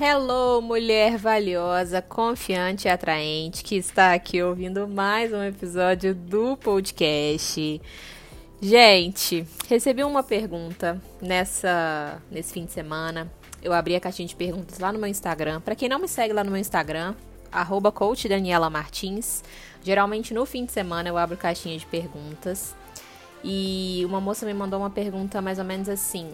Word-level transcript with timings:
Hello, 0.00 0.62
mulher 0.62 1.18
valiosa, 1.18 2.00
confiante 2.00 2.86
e 2.86 2.90
atraente 2.90 3.64
que 3.64 3.74
está 3.76 4.14
aqui 4.14 4.40
ouvindo 4.42 4.86
mais 4.86 5.32
um 5.32 5.42
episódio 5.42 6.14
do 6.14 6.56
podcast. 6.56 7.80
Gente, 8.62 9.44
recebi 9.68 10.04
uma 10.04 10.22
pergunta 10.22 11.02
nessa 11.20 12.22
nesse 12.30 12.52
fim 12.52 12.64
de 12.64 12.72
semana. 12.72 13.30
Eu 13.60 13.72
abri 13.72 13.96
a 13.96 14.00
caixinha 14.00 14.28
de 14.28 14.36
perguntas 14.36 14.78
lá 14.78 14.92
no 14.92 14.98
meu 14.98 15.08
Instagram. 15.08 15.60
Para 15.60 15.74
quem 15.74 15.88
não 15.88 15.98
me 15.98 16.06
segue 16.06 16.32
lá 16.32 16.44
no 16.44 16.50
meu 16.50 16.60
Instagram, 16.60 17.14
arroba. 17.50 17.92
Geralmente 19.82 20.32
no 20.32 20.46
fim 20.46 20.64
de 20.64 20.72
semana 20.72 21.08
eu 21.08 21.18
abro 21.18 21.36
caixinha 21.36 21.76
de 21.76 21.86
perguntas. 21.86 22.74
E 23.42 24.02
uma 24.04 24.20
moça 24.20 24.44
me 24.44 24.54
mandou 24.54 24.80
uma 24.80 24.90
pergunta 24.90 25.40
mais 25.40 25.58
ou 25.58 25.64
menos 25.64 25.88
assim: 25.88 26.30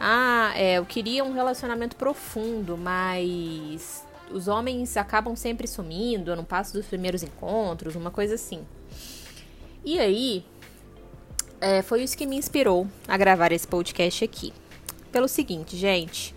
ah, 0.00 0.52
é, 0.56 0.78
eu 0.78 0.84
queria 0.84 1.24
um 1.24 1.32
relacionamento 1.32 1.96
profundo, 1.96 2.76
mas 2.76 4.04
os 4.32 4.48
homens 4.48 4.96
acabam 4.96 5.36
sempre 5.36 5.66
sumindo, 5.68 6.30
eu 6.30 6.36
não 6.36 6.44
passo 6.44 6.72
dos 6.72 6.86
primeiros 6.86 7.22
encontros, 7.22 7.94
uma 7.94 8.10
coisa 8.10 8.34
assim. 8.34 8.66
E 9.84 9.98
aí, 9.98 10.44
é, 11.60 11.82
foi 11.82 12.02
isso 12.02 12.16
que 12.16 12.26
me 12.26 12.36
inspirou 12.36 12.88
a 13.06 13.16
gravar 13.16 13.52
esse 13.52 13.66
podcast 13.68 14.24
aqui. 14.24 14.52
Pelo 15.12 15.28
seguinte, 15.28 15.76
gente, 15.76 16.34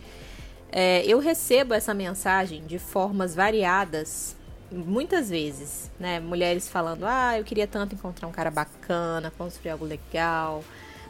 é, 0.71 1.03
eu 1.05 1.19
recebo 1.19 1.73
essa 1.73 1.93
mensagem 1.93 2.65
de 2.65 2.77
formas 2.77 3.33
variadas, 3.33 4.35
muitas 4.75 5.29
vezes, 5.29 5.91
né? 5.99 6.19
Mulheres 6.19 6.67
falando, 6.69 7.05
ah, 7.05 7.37
eu 7.37 7.43
queria 7.43 7.65
tanto 7.67 7.95
encontrar 7.95 8.27
um 8.27 8.31
cara 8.31 8.51
bacana, 8.51 9.31
construir 9.31 9.71
algo 9.71 9.85
legal 9.85 10.63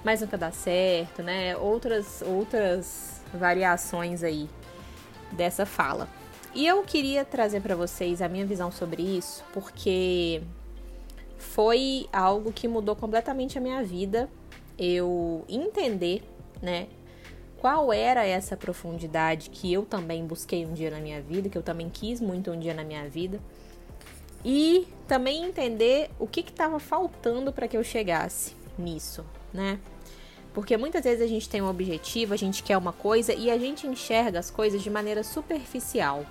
mas 0.05 0.21
nunca 0.21 0.37
dá 0.37 0.51
certo, 0.51 1.23
né? 1.23 1.57
Outras, 1.57 2.21
outras 2.21 3.23
variações 3.34 4.23
aí 4.23 4.48
dessa 5.31 5.65
fala. 5.65 6.07
E 6.53 6.65
eu 6.65 6.84
queria 6.84 7.25
trazer 7.25 7.59
para 7.59 7.75
vocês 7.75 8.21
a 8.21 8.29
minha 8.29 8.45
visão 8.45 8.71
sobre 8.71 9.01
isso, 9.01 9.43
porque 9.51 10.43
foi 11.40 12.07
algo 12.13 12.53
que 12.53 12.68
mudou 12.68 12.95
completamente 12.95 13.57
a 13.57 13.62
minha 13.62 13.84
vida. 13.84 14.29
Eu 14.77 15.43
entender, 15.49 16.23
né, 16.62 16.87
qual 17.59 17.91
era 17.91 18.25
essa 18.25 18.55
profundidade 18.55 19.49
que 19.49 19.71
eu 19.71 19.84
também 19.85 20.25
busquei 20.25 20.65
um 20.65 20.73
dia 20.73 20.91
na 20.91 20.99
minha 20.99 21.21
vida, 21.21 21.49
que 21.49 21.57
eu 21.57 21.63
também 21.63 21.89
quis 21.89 22.21
muito 22.21 22.51
um 22.51 22.59
dia 22.59 22.73
na 22.73 22.84
minha 22.84 23.07
vida. 23.09 23.39
E 24.43 24.87
também 25.07 25.43
entender 25.43 26.09
o 26.20 26.27
que 26.27 26.41
estava 26.41 26.79
faltando 26.79 27.51
para 27.51 27.67
que 27.67 27.75
eu 27.75 27.84
chegasse 27.84 28.53
nisso, 28.77 29.25
né? 29.53 29.79
Porque 30.53 30.77
muitas 30.77 31.03
vezes 31.03 31.21
a 31.21 31.27
gente 31.27 31.49
tem 31.49 31.62
um 31.62 31.70
objetivo, 31.70 32.34
a 32.34 32.37
gente 32.37 32.63
quer 32.63 32.77
uma 32.77 32.93
coisa 32.93 33.34
e 33.34 33.49
a 33.49 33.57
gente 33.57 33.87
enxerga 33.87 34.40
as 34.40 34.49
coisas 34.49 34.81
de 34.81 34.90
maneira 34.90 35.23
superficial. 35.23 36.25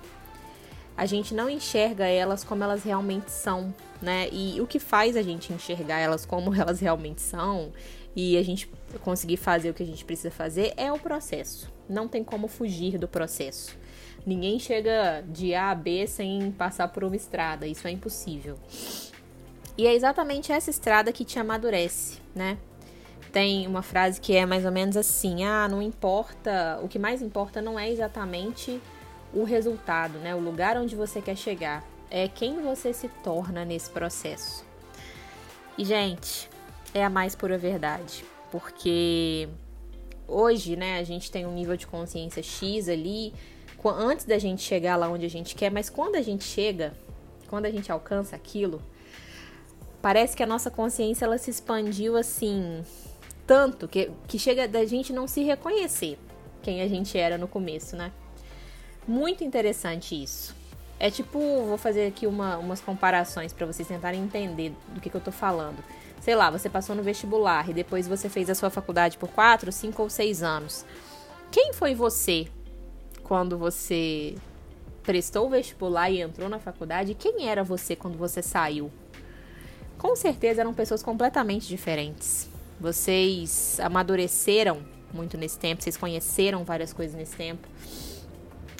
A 0.97 1.05
gente 1.05 1.33
não 1.33 1.49
enxerga 1.49 2.05
elas 2.05 2.43
como 2.43 2.63
elas 2.63 2.83
realmente 2.83 3.31
são, 3.31 3.73
né? 4.01 4.29
E 4.31 4.59
o 4.61 4.67
que 4.67 4.79
faz 4.79 5.17
a 5.17 5.21
gente 5.21 5.51
enxergar 5.51 5.99
elas 5.99 6.25
como 6.25 6.53
elas 6.55 6.79
realmente 6.79 7.21
são 7.21 7.71
e 8.15 8.37
a 8.37 8.43
gente 8.43 8.69
conseguir 9.03 9.37
fazer 9.37 9.69
o 9.69 9.73
que 9.73 9.83
a 9.83 9.85
gente 9.85 10.05
precisa 10.05 10.31
fazer 10.31 10.73
é 10.77 10.91
o 10.91 10.97
processo. 10.97 11.71
Não 11.87 12.07
tem 12.07 12.23
como 12.23 12.47
fugir 12.47 12.97
do 12.97 13.07
processo. 13.07 13.77
Ninguém 14.25 14.57
chega 14.57 15.23
de 15.27 15.53
A 15.53 15.71
a 15.71 15.75
B 15.75 16.07
sem 16.07 16.51
passar 16.51 16.87
por 16.87 17.03
uma 17.03 17.15
estrada, 17.15 17.67
isso 17.67 17.87
é 17.87 17.91
impossível. 17.91 18.57
E 19.77 19.85
é 19.85 19.93
exatamente 19.93 20.51
essa 20.51 20.69
estrada 20.69 21.11
que 21.11 21.25
te 21.25 21.37
amadurece, 21.37 22.19
né? 22.33 22.57
tem 23.35 23.67
uma 23.67 23.81
frase 23.81 24.21
que 24.21 24.33
é 24.33 24.45
mais 24.45 24.63
ou 24.63 24.71
menos 24.71 24.95
assim: 24.95 25.43
ah, 25.43 25.67
não 25.67 25.81
importa, 25.81 26.79
o 26.81 26.87
que 26.87 26.97
mais 26.97 27.21
importa 27.21 27.61
não 27.61 27.77
é 27.77 27.91
exatamente 27.91 28.81
o 29.33 29.43
resultado, 29.43 30.17
né? 30.19 30.33
O 30.35 30.39
lugar 30.39 30.77
onde 30.77 30.95
você 30.95 31.21
quer 31.21 31.35
chegar, 31.35 31.83
é 32.09 32.27
quem 32.27 32.61
você 32.61 32.93
se 32.93 33.07
torna 33.23 33.65
nesse 33.65 33.89
processo. 33.89 34.65
E, 35.77 35.83
gente, 35.83 36.49
é 36.93 37.03
a 37.03 37.09
mais 37.09 37.35
pura 37.35 37.57
verdade, 37.57 38.23
porque 38.51 39.49
hoje, 40.27 40.75
né, 40.75 40.99
a 40.99 41.03
gente 41.03 41.29
tem 41.29 41.45
um 41.45 41.53
nível 41.53 41.75
de 41.75 41.85
consciência 41.85 42.41
X 42.41 42.87
ali, 42.87 43.33
antes 43.85 44.25
da 44.25 44.39
gente 44.39 44.63
chegar 44.63 44.95
lá 44.95 45.07
onde 45.07 45.25
a 45.25 45.29
gente 45.29 45.53
quer, 45.53 45.69
mas 45.69 45.89
quando 45.89 46.15
a 46.15 46.21
gente 46.21 46.43
chega, 46.43 46.93
quando 47.47 47.65
a 47.65 47.71
gente 47.71 47.91
alcança 47.91 48.35
aquilo, 48.35 48.81
parece 50.01 50.35
que 50.35 50.41
a 50.41 50.47
nossa 50.47 50.71
consciência 50.71 51.25
ela 51.25 51.37
se 51.37 51.51
expandiu 51.51 52.17
assim 52.17 52.83
tanto 53.45 53.87
que, 53.87 54.11
que 54.27 54.39
chega 54.39 54.67
da 54.67 54.85
gente 54.85 55.13
não 55.13 55.27
se 55.27 55.43
reconhecer 55.43 56.17
quem 56.63 56.81
a 56.81 56.87
gente 56.87 57.17
era 57.17 57.37
no 57.37 57.47
começo, 57.47 57.95
né? 57.95 58.11
Muito 59.07 59.43
interessante 59.43 60.21
isso. 60.21 60.55
É 60.99 61.11
tipo, 61.11 61.39
vou 61.39 61.77
fazer 61.77 62.07
aqui 62.07 62.25
uma, 62.25 62.57
umas 62.57 62.81
comparações 62.81 63.51
para 63.51 63.65
vocês 63.65 63.87
tentarem 63.87 64.21
entender 64.21 64.73
do 64.89 65.01
que, 65.01 65.09
que 65.09 65.15
eu 65.15 65.21
tô 65.21 65.31
falando. 65.31 65.83
Sei 66.21 66.35
lá, 66.35 66.49
você 66.49 66.69
passou 66.69 66.95
no 66.95 67.03
vestibular 67.03 67.69
e 67.69 67.73
depois 67.73 68.07
você 68.07 68.29
fez 68.29 68.49
a 68.49 68.55
sua 68.55 68.69
faculdade 68.69 69.17
por 69.17 69.29
4, 69.29 69.71
5 69.71 70.01
ou 70.01 70.09
6 70.09 70.41
anos. 70.41 70.85
Quem 71.51 71.73
foi 71.73 71.93
você 71.93 72.47
quando 73.23 73.57
você 73.57 74.35
prestou 75.03 75.47
o 75.47 75.49
vestibular 75.49 76.09
e 76.09 76.21
entrou 76.21 76.49
na 76.49 76.59
faculdade? 76.59 77.13
Quem 77.13 77.47
era 77.47 77.63
você 77.63 77.95
quando 77.95 78.17
você 78.17 78.41
saiu? 78.41 78.91
Com 79.97 80.15
certeza 80.15 80.61
eram 80.61 80.73
pessoas 80.73 81.03
completamente 81.03 81.67
diferentes. 81.67 82.49
Vocês 82.79 83.79
amadureceram 83.79 84.81
muito 85.13 85.37
nesse 85.37 85.57
tempo, 85.57 85.81
vocês 85.81 85.95
conheceram 85.95 86.63
várias 86.63 86.91
coisas 86.91 87.15
nesse 87.15 87.35
tempo. 87.35 87.67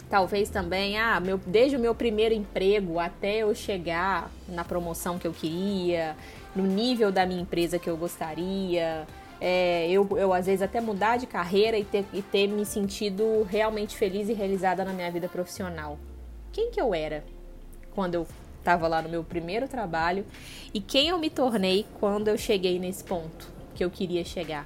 Talvez 0.10 0.50
também, 0.50 0.98
ah, 0.98 1.20
meu, 1.20 1.38
desde 1.38 1.76
o 1.76 1.80
meu 1.80 1.96
primeiro 1.96 2.34
emprego 2.34 3.00
até 3.00 3.38
eu 3.38 3.54
chegar 3.56 4.32
na 4.48 4.64
promoção 4.64 5.18
que 5.18 5.28
eu 5.28 5.34
queria, 5.34 6.16
no 6.56 6.64
nível 6.64 7.12
da 7.12 7.26
minha 7.26 7.42
empresa 7.42 7.80
que 7.80 7.90
eu 7.90 7.98
gostaria, 7.98 9.08
é, 9.42 9.90
eu, 9.90 10.08
eu 10.18 10.32
às 10.32 10.46
vezes 10.46 10.62
até 10.62 10.80
mudar 10.80 11.18
de 11.18 11.26
carreira 11.26 11.78
e 11.78 11.84
ter, 11.84 12.06
e 12.14 12.22
ter 12.22 12.48
me 12.48 12.66
sentido 12.66 13.46
realmente 13.50 13.98
feliz 13.98 14.30
e 14.30 14.34
realizada 14.34 14.86
na 14.86 14.94
minha 14.94 15.12
vida 15.12 15.28
profissional. 15.28 15.98
Quem 16.52 16.72
que 16.72 16.80
eu 16.80 16.94
era 16.94 17.24
quando 17.94 18.16
eu 18.16 18.28
estava 18.60 18.88
lá 18.88 19.02
no 19.02 19.10
meu 19.10 19.24
primeiro 19.24 19.68
trabalho 19.68 20.26
e 20.74 20.80
quem 20.80 21.10
eu 21.10 21.18
me 21.18 21.30
tornei 21.30 21.86
quando 22.00 22.28
eu 22.28 22.38
cheguei 22.38 22.80
nesse 22.80 23.04
ponto? 23.04 23.56
que 23.76 23.84
eu 23.84 23.92
queria 23.92 24.24
chegar. 24.24 24.66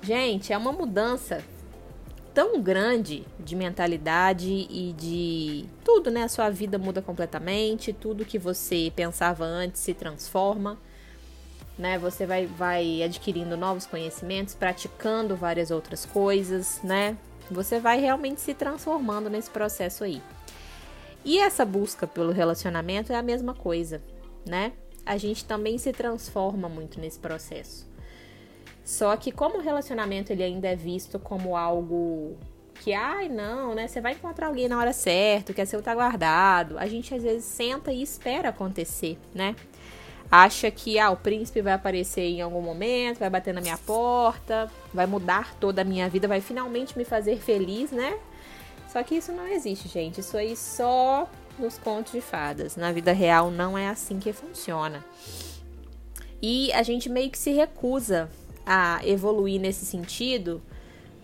Gente, 0.00 0.52
é 0.52 0.56
uma 0.56 0.72
mudança 0.72 1.44
tão 2.38 2.62
grande 2.62 3.26
de 3.40 3.56
mentalidade 3.56 4.48
e 4.48 4.94
de 4.96 5.64
tudo, 5.82 6.08
né? 6.08 6.22
A 6.22 6.28
sua 6.28 6.48
vida 6.48 6.78
muda 6.78 7.02
completamente, 7.02 7.92
tudo 7.92 8.24
que 8.24 8.38
você 8.38 8.92
pensava 8.94 9.44
antes 9.44 9.82
se 9.82 9.92
transforma, 9.92 10.78
né? 11.76 11.98
Você 11.98 12.26
vai, 12.26 12.46
vai 12.46 13.02
adquirindo 13.02 13.56
novos 13.56 13.86
conhecimentos, 13.86 14.54
praticando 14.54 15.34
várias 15.34 15.72
outras 15.72 16.06
coisas, 16.06 16.80
né? 16.84 17.18
Você 17.50 17.80
vai 17.80 17.98
realmente 17.98 18.40
se 18.40 18.54
transformando 18.54 19.28
nesse 19.28 19.50
processo 19.50 20.04
aí. 20.04 20.22
E 21.24 21.40
essa 21.40 21.64
busca 21.64 22.06
pelo 22.06 22.30
relacionamento 22.30 23.12
é 23.12 23.16
a 23.16 23.22
mesma 23.22 23.52
coisa, 23.52 24.00
né? 24.46 24.74
A 25.04 25.16
gente 25.16 25.44
também 25.44 25.76
se 25.76 25.90
transforma 25.90 26.68
muito 26.68 27.00
nesse 27.00 27.18
processo. 27.18 27.87
Só 28.88 29.14
que 29.18 29.30
como 29.30 29.58
o 29.58 29.60
relacionamento 29.60 30.32
ele 30.32 30.42
ainda 30.42 30.66
é 30.66 30.74
visto 30.74 31.18
como 31.18 31.54
algo 31.54 32.38
que, 32.80 32.94
ai, 32.94 33.28
não, 33.28 33.74
né? 33.74 33.86
Você 33.86 34.00
vai 34.00 34.14
encontrar 34.14 34.46
alguém 34.46 34.66
na 34.66 34.78
hora 34.78 34.94
certa, 34.94 35.52
que 35.52 35.60
é 35.60 35.66
seu 35.66 35.82
tá 35.82 35.94
guardado. 35.94 36.78
A 36.78 36.86
gente 36.86 37.14
às 37.14 37.22
vezes 37.22 37.44
senta 37.44 37.92
e 37.92 38.00
espera 38.02 38.48
acontecer, 38.48 39.18
né? 39.34 39.54
Acha 40.30 40.70
que 40.70 40.98
ah, 40.98 41.10
o 41.10 41.18
príncipe 41.18 41.60
vai 41.60 41.74
aparecer 41.74 42.22
em 42.22 42.40
algum 42.40 42.62
momento, 42.62 43.18
vai 43.18 43.28
bater 43.28 43.52
na 43.52 43.60
minha 43.60 43.76
porta, 43.76 44.72
vai 44.94 45.04
mudar 45.04 45.54
toda 45.56 45.82
a 45.82 45.84
minha 45.84 46.08
vida, 46.08 46.26
vai 46.26 46.40
finalmente 46.40 46.96
me 46.96 47.04
fazer 47.04 47.36
feliz, 47.36 47.90
né? 47.90 48.18
Só 48.90 49.02
que 49.02 49.16
isso 49.16 49.32
não 49.32 49.46
existe, 49.46 49.86
gente. 49.86 50.20
Isso 50.20 50.34
aí 50.34 50.56
só 50.56 51.28
nos 51.58 51.76
contos 51.76 52.12
de 52.12 52.22
fadas. 52.22 52.74
Na 52.74 52.90
vida 52.90 53.12
real 53.12 53.50
não 53.50 53.76
é 53.76 53.86
assim 53.86 54.18
que 54.18 54.32
funciona. 54.32 55.04
E 56.40 56.72
a 56.72 56.82
gente 56.82 57.10
meio 57.10 57.28
que 57.28 57.36
se 57.36 57.50
recusa 57.52 58.30
a 58.70 59.00
evoluir 59.02 59.58
nesse 59.58 59.86
sentido 59.86 60.60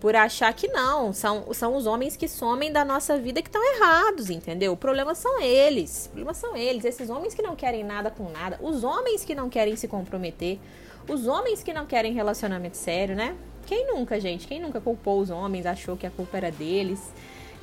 por 0.01 0.15
achar 0.15 0.51
que 0.53 0.67
não, 0.67 1.13
são, 1.13 1.53
são 1.53 1.75
os 1.75 1.85
homens 1.85 2.17
que 2.17 2.27
somem 2.27 2.71
da 2.71 2.83
nossa 2.83 3.19
vida 3.19 3.41
que 3.41 3.47
estão 3.47 3.63
errados, 3.75 4.31
entendeu? 4.31 4.73
O 4.73 4.77
problema 4.77 5.13
são 5.13 5.39
eles, 5.39 6.07
o 6.07 6.09
problema 6.09 6.33
são 6.33 6.57
eles, 6.57 6.83
esses 6.85 7.07
homens 7.07 7.35
que 7.35 7.43
não 7.43 7.55
querem 7.55 7.83
nada 7.83 8.09
com 8.09 8.29
nada, 8.31 8.59
os 8.61 8.83
homens 8.83 9.23
que 9.23 9.35
não 9.35 9.47
querem 9.47 9.75
se 9.75 9.87
comprometer, 9.87 10.59
os 11.07 11.27
homens 11.27 11.61
que 11.61 11.71
não 11.71 11.85
querem 11.85 12.13
relacionamento 12.13 12.77
sério, 12.77 13.15
né? 13.15 13.35
Quem 13.67 13.87
nunca, 13.87 14.19
gente? 14.19 14.47
Quem 14.47 14.59
nunca 14.59 14.81
culpou 14.81 15.19
os 15.19 15.29
homens, 15.29 15.65
achou 15.65 15.95
que 15.95 16.05
a 16.05 16.11
culpa 16.11 16.37
era 16.37 16.51
deles? 16.51 16.99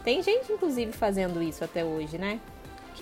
Tem 0.04 0.22
gente, 0.22 0.52
inclusive, 0.52 0.92
fazendo 0.92 1.42
isso 1.42 1.62
até 1.64 1.84
hoje, 1.84 2.18
né? 2.18 2.40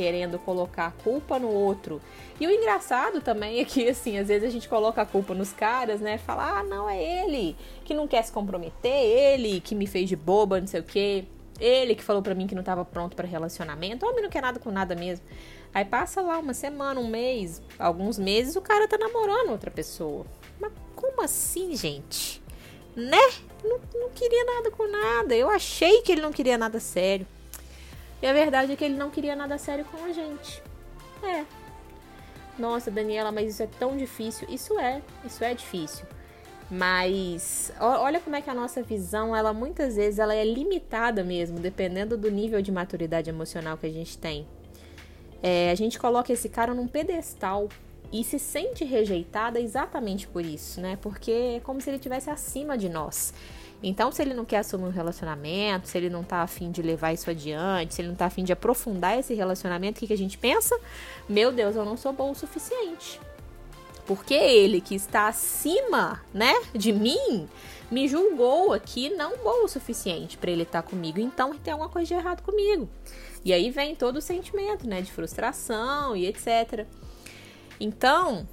Querendo 0.00 0.38
colocar 0.38 0.86
a 0.86 0.90
culpa 0.90 1.38
no 1.38 1.50
outro. 1.50 2.00
E 2.40 2.46
o 2.46 2.50
engraçado 2.50 3.20
também 3.20 3.60
é 3.60 3.64
que, 3.66 3.86
assim, 3.86 4.16
às 4.16 4.28
vezes 4.28 4.48
a 4.48 4.50
gente 4.50 4.66
coloca 4.66 5.02
a 5.02 5.04
culpa 5.04 5.34
nos 5.34 5.52
caras, 5.52 6.00
né? 6.00 6.16
Fala, 6.16 6.60
ah, 6.60 6.62
não, 6.62 6.88
é 6.88 7.22
ele 7.22 7.54
que 7.84 7.92
não 7.92 8.08
quer 8.08 8.22
se 8.22 8.32
comprometer, 8.32 8.90
ele 8.90 9.60
que 9.60 9.74
me 9.74 9.86
fez 9.86 10.08
de 10.08 10.16
boba, 10.16 10.58
não 10.58 10.66
sei 10.66 10.80
o 10.80 10.84
quê. 10.84 11.26
Ele 11.60 11.94
que 11.94 12.02
falou 12.02 12.22
pra 12.22 12.34
mim 12.34 12.46
que 12.46 12.54
não 12.54 12.62
tava 12.62 12.82
pronto 12.82 13.14
para 13.14 13.28
relacionamento. 13.28 14.06
Homem 14.06 14.22
não 14.22 14.30
quer 14.30 14.40
nada 14.40 14.58
com 14.58 14.70
nada 14.70 14.94
mesmo. 14.94 15.26
Aí 15.74 15.84
passa 15.84 16.22
lá 16.22 16.38
uma 16.38 16.54
semana, 16.54 16.98
um 16.98 17.06
mês, 17.06 17.60
alguns 17.78 18.18
meses, 18.18 18.56
o 18.56 18.62
cara 18.62 18.88
tá 18.88 18.96
namorando 18.96 19.50
outra 19.50 19.70
pessoa. 19.70 20.24
Mas 20.58 20.72
como 20.96 21.20
assim, 21.20 21.76
gente? 21.76 22.42
Né? 22.96 23.20
Não, 23.62 23.78
não 23.94 24.08
queria 24.08 24.46
nada 24.46 24.70
com 24.70 24.90
nada. 24.90 25.36
Eu 25.36 25.50
achei 25.50 26.00
que 26.00 26.10
ele 26.10 26.22
não 26.22 26.32
queria 26.32 26.56
nada 26.56 26.80
sério. 26.80 27.26
E 28.22 28.26
a 28.26 28.32
verdade 28.32 28.72
é 28.72 28.76
que 28.76 28.84
ele 28.84 28.96
não 28.96 29.10
queria 29.10 29.34
nada 29.34 29.56
sério 29.58 29.84
com 29.84 30.04
a 30.04 30.12
gente. 30.12 30.62
É. 31.22 31.44
Nossa, 32.58 32.90
Daniela, 32.90 33.32
mas 33.32 33.52
isso 33.52 33.62
é 33.62 33.68
tão 33.78 33.96
difícil. 33.96 34.46
Isso 34.50 34.78
é, 34.78 35.00
isso 35.24 35.42
é 35.42 35.54
difícil. 35.54 36.04
Mas 36.70 37.72
olha 37.80 38.20
como 38.20 38.36
é 38.36 38.42
que 38.42 38.48
a 38.48 38.54
nossa 38.54 38.80
visão, 38.82 39.34
ela 39.34 39.52
muitas 39.52 39.96
vezes 39.96 40.20
ela 40.20 40.34
é 40.34 40.44
limitada 40.44 41.24
mesmo, 41.24 41.58
dependendo 41.58 42.16
do 42.16 42.30
nível 42.30 42.62
de 42.62 42.70
maturidade 42.70 43.28
emocional 43.28 43.76
que 43.76 43.86
a 43.86 43.90
gente 43.90 44.16
tem. 44.16 44.46
É, 45.42 45.70
a 45.70 45.74
gente 45.74 45.98
coloca 45.98 46.32
esse 46.32 46.48
cara 46.48 46.72
num 46.72 46.86
pedestal 46.86 47.68
e 48.12 48.22
se 48.22 48.38
sente 48.38 48.84
rejeitada 48.84 49.60
exatamente 49.60 50.28
por 50.28 50.44
isso, 50.44 50.80
né? 50.80 50.96
Porque 51.00 51.30
é 51.56 51.60
como 51.60 51.80
se 51.80 51.90
ele 51.90 51.96
estivesse 51.96 52.30
acima 52.30 52.76
de 52.78 52.88
nós. 52.88 53.32
Então, 53.82 54.12
se 54.12 54.20
ele 54.20 54.34
não 54.34 54.44
quer 54.44 54.58
assumir 54.58 54.84
um 54.84 54.90
relacionamento, 54.90 55.88
se 55.88 55.96
ele 55.96 56.10
não 56.10 56.22
tá 56.22 56.42
afim 56.42 56.70
de 56.70 56.82
levar 56.82 57.12
isso 57.12 57.30
adiante, 57.30 57.94
se 57.94 58.02
ele 58.02 58.08
não 58.08 58.14
tá 58.14 58.26
afim 58.26 58.44
de 58.44 58.52
aprofundar 58.52 59.18
esse 59.18 59.32
relacionamento, 59.32 59.96
o 59.96 60.00
que, 60.00 60.06
que 60.08 60.12
a 60.12 60.18
gente 60.18 60.36
pensa? 60.36 60.78
Meu 61.28 61.50
Deus, 61.50 61.76
eu 61.76 61.84
não 61.84 61.96
sou 61.96 62.12
bom 62.12 62.30
o 62.30 62.34
suficiente. 62.34 63.18
Porque 64.06 64.34
ele 64.34 64.80
que 64.80 64.94
está 64.94 65.28
acima, 65.28 66.22
né, 66.34 66.52
de 66.74 66.92
mim, 66.92 67.48
me 67.90 68.06
julgou 68.06 68.72
aqui 68.72 69.08
não 69.10 69.38
bom 69.38 69.64
o 69.64 69.68
suficiente 69.68 70.36
para 70.36 70.50
ele 70.50 70.62
estar 70.62 70.82
tá 70.82 70.88
comigo. 70.88 71.18
Então 71.18 71.54
tem 71.56 71.72
alguma 71.72 71.88
coisa 71.88 72.08
de 72.08 72.14
errado 72.14 72.42
comigo. 72.42 72.88
E 73.44 73.52
aí 73.52 73.70
vem 73.70 73.94
todo 73.94 74.16
o 74.16 74.20
sentimento, 74.20 74.86
né, 74.86 75.00
de 75.00 75.10
frustração 75.10 76.14
e 76.14 76.26
etc. 76.26 76.86
Então, 77.78 78.46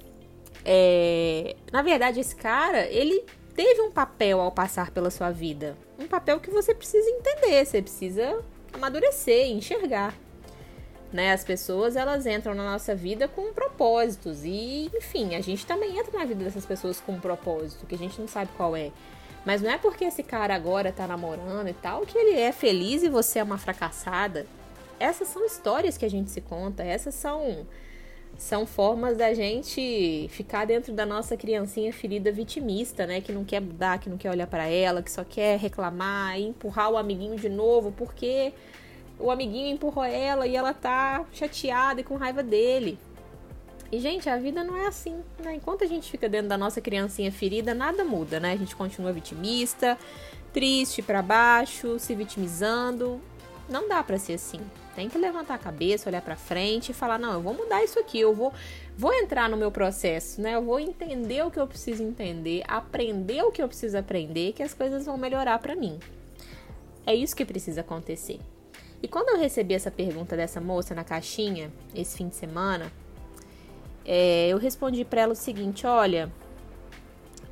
é, 0.64 1.56
na 1.70 1.82
verdade, 1.82 2.18
esse 2.20 2.34
cara, 2.34 2.86
ele 2.86 3.24
teve 3.58 3.80
um 3.82 3.90
papel 3.90 4.40
ao 4.40 4.52
passar 4.52 4.92
pela 4.92 5.10
sua 5.10 5.32
vida. 5.32 5.76
Um 5.98 6.06
papel 6.06 6.38
que 6.38 6.48
você 6.48 6.72
precisa 6.72 7.10
entender, 7.10 7.66
você 7.66 7.82
precisa 7.82 8.40
amadurecer, 8.72 9.50
enxergar. 9.50 10.14
Né? 11.12 11.32
As 11.32 11.42
pessoas, 11.42 11.96
elas 11.96 12.24
entram 12.24 12.54
na 12.54 12.64
nossa 12.70 12.94
vida 12.94 13.26
com 13.26 13.52
propósitos 13.52 14.44
e, 14.44 14.88
enfim, 14.94 15.34
a 15.34 15.40
gente 15.40 15.66
também 15.66 15.98
entra 15.98 16.16
na 16.16 16.24
vida 16.24 16.44
dessas 16.44 16.64
pessoas 16.64 17.00
com 17.00 17.14
um 17.14 17.20
propósito, 17.20 17.84
que 17.84 17.96
a 17.96 17.98
gente 17.98 18.20
não 18.20 18.28
sabe 18.28 18.48
qual 18.56 18.76
é. 18.76 18.92
Mas 19.44 19.60
não 19.60 19.70
é 19.70 19.76
porque 19.76 20.04
esse 20.04 20.22
cara 20.22 20.54
agora 20.54 20.92
tá 20.92 21.08
namorando 21.08 21.66
e 21.66 21.74
tal 21.74 22.02
que 22.02 22.16
ele 22.16 22.38
é 22.38 22.52
feliz 22.52 23.02
e 23.02 23.08
você 23.08 23.40
é 23.40 23.42
uma 23.42 23.58
fracassada. 23.58 24.46
Essas 25.00 25.26
são 25.26 25.44
histórias 25.44 25.98
que 25.98 26.04
a 26.04 26.10
gente 26.10 26.30
se 26.30 26.40
conta, 26.40 26.84
essas 26.84 27.16
são 27.16 27.66
são 28.36 28.64
formas 28.66 29.16
da 29.16 29.34
gente 29.34 30.28
ficar 30.30 30.64
dentro 30.64 30.92
da 30.92 31.04
nossa 31.04 31.36
criancinha 31.36 31.92
ferida 31.92 32.30
vitimista, 32.30 33.06
né? 33.06 33.20
Que 33.20 33.32
não 33.32 33.44
quer 33.44 33.60
mudar, 33.60 33.98
que 33.98 34.08
não 34.08 34.16
quer 34.16 34.30
olhar 34.30 34.46
para 34.46 34.66
ela, 34.66 35.02
que 35.02 35.10
só 35.10 35.24
quer 35.24 35.58
reclamar 35.58 36.38
e 36.38 36.46
empurrar 36.46 36.90
o 36.90 36.96
amiguinho 36.96 37.36
de 37.36 37.48
novo 37.48 37.92
porque 37.92 38.52
o 39.18 39.30
amiguinho 39.30 39.74
empurrou 39.74 40.04
ela 40.04 40.46
e 40.46 40.54
ela 40.54 40.72
tá 40.72 41.24
chateada 41.32 42.00
e 42.00 42.04
com 42.04 42.14
raiva 42.14 42.42
dele. 42.42 42.98
E, 43.90 43.98
gente, 43.98 44.28
a 44.28 44.36
vida 44.36 44.62
não 44.62 44.76
é 44.76 44.86
assim, 44.86 45.20
né? 45.42 45.54
Enquanto 45.54 45.82
a 45.82 45.86
gente 45.86 46.10
fica 46.10 46.28
dentro 46.28 46.48
da 46.48 46.58
nossa 46.58 46.80
criancinha 46.80 47.32
ferida, 47.32 47.74
nada 47.74 48.04
muda, 48.04 48.38
né? 48.38 48.52
A 48.52 48.56
gente 48.56 48.76
continua 48.76 49.12
vitimista, 49.12 49.98
triste 50.52 51.02
para 51.02 51.22
baixo, 51.22 51.98
se 51.98 52.14
vitimizando. 52.14 53.20
Não 53.68 53.88
dá 53.88 54.02
para 54.02 54.18
ser 54.18 54.34
assim 54.34 54.60
tem 54.98 55.08
que 55.08 55.16
levantar 55.16 55.54
a 55.54 55.58
cabeça, 55.58 56.08
olhar 56.08 56.20
para 56.20 56.34
frente 56.34 56.90
e 56.90 56.92
falar: 56.92 57.20
não, 57.20 57.32
eu 57.32 57.40
vou 57.40 57.54
mudar 57.54 57.84
isso 57.84 58.00
aqui, 58.00 58.18
eu 58.18 58.34
vou, 58.34 58.52
vou 58.96 59.14
entrar 59.14 59.48
no 59.48 59.56
meu 59.56 59.70
processo, 59.70 60.40
né? 60.40 60.56
Eu 60.56 60.62
vou 60.62 60.80
entender 60.80 61.40
o 61.44 61.52
que 61.52 61.60
eu 61.60 61.68
preciso 61.68 62.02
entender, 62.02 62.64
aprender 62.66 63.44
o 63.44 63.52
que 63.52 63.62
eu 63.62 63.68
preciso 63.68 63.96
aprender, 63.96 64.54
que 64.54 64.62
as 64.62 64.74
coisas 64.74 65.06
vão 65.06 65.16
melhorar 65.16 65.60
para 65.60 65.76
mim. 65.76 66.00
É 67.06 67.14
isso 67.14 67.36
que 67.36 67.44
precisa 67.44 67.82
acontecer. 67.82 68.40
E 69.00 69.06
quando 69.06 69.28
eu 69.28 69.38
recebi 69.38 69.72
essa 69.72 69.88
pergunta 69.88 70.36
dessa 70.36 70.60
moça 70.60 70.96
na 70.96 71.04
caixinha, 71.04 71.70
esse 71.94 72.16
fim 72.16 72.28
de 72.28 72.34
semana, 72.34 72.90
é, 74.04 74.48
eu 74.48 74.58
respondi 74.58 75.04
para 75.04 75.20
ela 75.20 75.32
o 75.32 75.36
seguinte: 75.36 75.86
olha, 75.86 76.28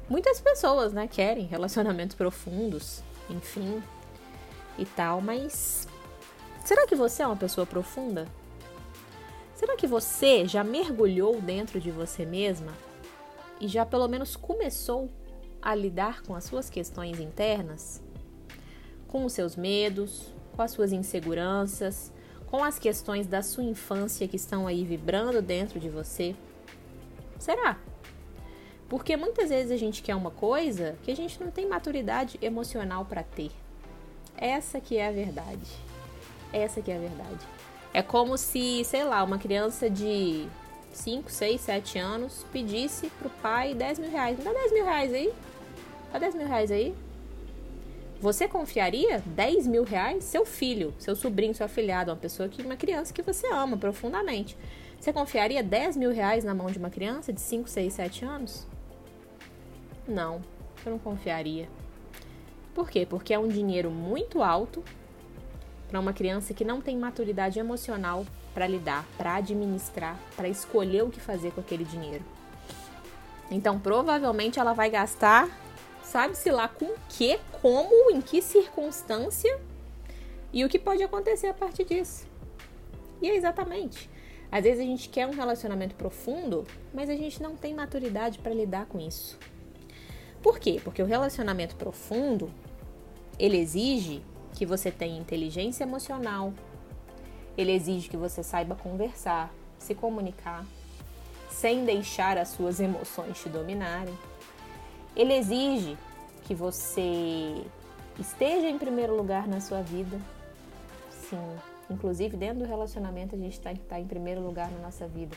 muitas 0.09 0.41
pessoas, 0.41 0.93
né, 0.93 1.07
querem 1.07 1.47
relacionamentos 1.47 2.17
profundos, 2.17 3.05
enfim, 3.31 3.81
e 4.77 4.85
tal, 4.85 5.21
mas 5.21 5.87
Será 6.67 6.85
que 6.85 6.97
você 6.97 7.23
é 7.23 7.27
uma 7.29 7.37
pessoa 7.37 7.65
profunda? 7.65 8.27
Será 9.55 9.77
que 9.77 9.87
você 9.87 10.49
já 10.49 10.65
mergulhou 10.65 11.41
dentro 11.41 11.79
de 11.79 11.93
você 11.93 12.27
mesma 12.27 12.73
e 13.61 13.69
já 13.69 13.87
pelo 13.87 14.09
menos 14.09 14.35
começou 14.35 15.09
a 15.63 15.77
lidar 15.77 16.23
com 16.23 16.35
as 16.35 16.43
suas 16.43 16.69
questões 16.69 17.21
internas? 17.21 18.03
Com 19.07 19.25
os 19.25 19.33
seus 19.33 19.55
medos, 19.55 20.35
com 20.57 20.63
as 20.63 20.73
suas 20.73 20.91
inseguranças, 20.91 22.13
com 22.49 22.65
as 22.65 22.81
questões 22.81 23.29
da 23.29 23.43
sua 23.43 23.63
infância 23.63 24.27
que 24.27 24.35
estão 24.35 24.67
aí 24.67 24.85
vibrando 24.85 25.41
dentro 25.41 25.79
de 25.79 25.89
você? 25.89 26.35
Será? 27.39 27.79
Porque 28.89 29.17
muitas 29.17 29.51
vezes 29.51 29.71
a 29.71 29.77
gente 29.77 30.03
quer 30.03 30.17
uma 30.17 30.33
coisa 30.33 30.99
que 31.05 31.13
a 31.13 31.17
gente 31.17 31.41
não 31.41 31.49
tem 31.49 31.69
maturidade 31.69 32.37
emocional 32.43 33.05
para 33.05 33.23
ter. 33.23 33.53
Essa 34.37 34.81
que 34.81 34.97
é 34.97 35.07
a 35.07 35.13
verdade. 35.13 35.86
Essa 36.57 36.81
que 36.81 36.91
é 36.91 36.97
a 36.97 36.99
verdade. 36.99 37.47
É 37.93 38.03
como 38.03 38.39
se, 38.39 38.83
sei 38.85 39.05
lá, 39.05 39.23
uma 39.23 39.39
criança 39.39 39.91
de 39.91 40.49
5, 40.93 41.31
6, 41.31 41.61
7 41.61 41.99
anos 41.99 42.47
pedisse 42.51 43.11
pro 43.19 43.29
pai 43.29 43.75
10 43.75 43.99
mil 43.99 44.11
reais. 44.11 44.39
Me 44.39 44.45
dá 44.45 44.53
10 44.53 44.73
mil 44.73 44.85
reais 44.85 45.13
aí. 45.13 45.33
Dá 46.11 46.19
10 46.19 46.35
mil 46.35 46.47
reais 46.47 46.71
aí. 46.71 46.95
Você 48.21 48.49
confiaria 48.49 49.23
10 49.27 49.67
mil 49.67 49.85
reais? 49.85 50.25
Seu 50.25 50.47
filho, 50.47 50.95
seu 50.99 51.15
sobrinho, 51.15 51.55
seu 51.55 51.67
afilhado, 51.67 52.11
uma 52.11 52.17
pessoa 52.17 52.49
que, 52.49 52.63
uma 52.63 52.77
criança 52.77 53.13
que 53.13 53.21
você 53.21 53.47
ama 53.53 53.77
profundamente. 53.77 54.57
Você 54.99 55.13
confiaria 55.13 55.63
10 55.63 55.99
mil 55.99 56.11
reais 56.11 56.43
na 56.43 56.55
mão 56.55 56.71
de 56.71 56.79
uma 56.79 56.89
criança 56.89 57.35
de 57.35 57.41
5, 57.41 57.69
6, 57.69 57.93
7 57.93 58.25
anos? 58.25 58.67
Não, 60.09 60.43
eu 60.85 60.93
não 60.93 60.99
confiaria. 60.99 61.69
Por 62.75 62.89
quê? 62.89 63.05
Porque 63.05 63.35
é 63.35 63.39
um 63.39 63.49
dinheiro 63.49 63.91
muito 63.91 64.43
alto 64.43 64.83
para 65.89 66.01
uma 66.01 66.13
criança 66.13 66.53
que 66.53 66.65
não 66.65 66.81
tem 66.81 66.97
maturidade 66.97 67.59
emocional 67.59 68.27
para 68.53 68.67
lidar, 68.67 69.05
para 69.17 69.37
administrar, 69.37 70.19
para 70.35 70.49
escolher 70.49 71.03
o 71.03 71.11
que 71.11 71.21
fazer 71.21 71.53
com 71.53 71.61
aquele 71.61 71.85
dinheiro. 71.85 72.25
Então, 73.51 73.79
provavelmente 73.79 74.59
ela 74.59 74.73
vai 74.73 74.91
gastar, 74.91 75.49
sabe-se 76.03 76.51
lá 76.51 76.67
com 76.67 76.95
que, 77.09 77.39
como, 77.61 78.11
em 78.11 78.21
que 78.21 78.43
circunstância 78.43 79.61
e 80.53 80.65
o 80.65 80.69
que 80.69 80.79
pode 80.79 81.03
acontecer 81.03 81.49
a 81.49 81.55
partir 81.55 81.85
disso. 81.85 82.27
E 83.21 83.29
é 83.29 83.37
exatamente. 83.37 84.11
Às 84.51 84.65
vezes 84.65 84.81
a 84.81 84.85
gente 84.85 85.09
quer 85.09 85.27
um 85.27 85.33
relacionamento 85.33 85.95
profundo, 85.95 86.67
mas 86.95 87.11
a 87.11 87.15
gente 87.15 87.43
não 87.43 87.57
tem 87.57 87.75
maturidade 87.75 88.39
para 88.39 88.55
lidar 88.55 88.87
com 88.87 88.99
isso. 88.99 89.39
Por 90.43 90.59
quê? 90.59 90.81
Porque 90.83 91.03
o 91.03 91.07
relacionamento 91.07 91.77
profundo, 91.77 92.51
ele 93.39 93.59
exige 93.59 94.23
que 94.57 94.65
você 94.65 94.91
tenha 94.91 95.21
inteligência 95.21 95.85
emocional. 95.85 96.53
Ele 97.57 97.73
exige 97.73 98.09
que 98.09 98.17
você 98.17 98.43
saiba 98.43 98.75
conversar, 98.75 99.53
se 99.79 99.95
comunicar, 99.95 100.65
sem 101.51 101.85
deixar 101.85 102.39
as 102.39 102.49
suas 102.49 102.81
emoções 102.81 103.39
te 103.39 103.51
dominarem. 103.51 104.15
Ele 105.15 105.35
exige 105.35 105.97
que 106.45 106.55
você 106.55 107.63
esteja 108.19 108.67
em 108.67 108.79
primeiro 108.79 109.15
lugar 109.15 109.47
na 109.47 109.61
sua 109.61 109.83
vida. 109.83 110.19
Sim, 111.11 111.57
inclusive 111.91 112.35
dentro 112.35 112.61
do 112.61 112.65
relacionamento 112.65 113.35
a 113.35 113.39
gente 113.39 113.59
está 113.59 113.75
tá 113.87 114.01
em 114.01 114.07
primeiro 114.07 114.41
lugar 114.41 114.71
na 114.71 114.79
nossa 114.79 115.07
vida. 115.07 115.37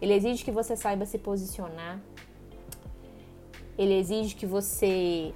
Ele 0.00 0.12
exige 0.12 0.44
que 0.44 0.52
você 0.52 0.76
saiba 0.76 1.06
se 1.06 1.16
posicionar. 1.16 1.98
Ele 3.78 3.94
exige 3.94 4.34
que 4.34 4.44
você 4.44 5.32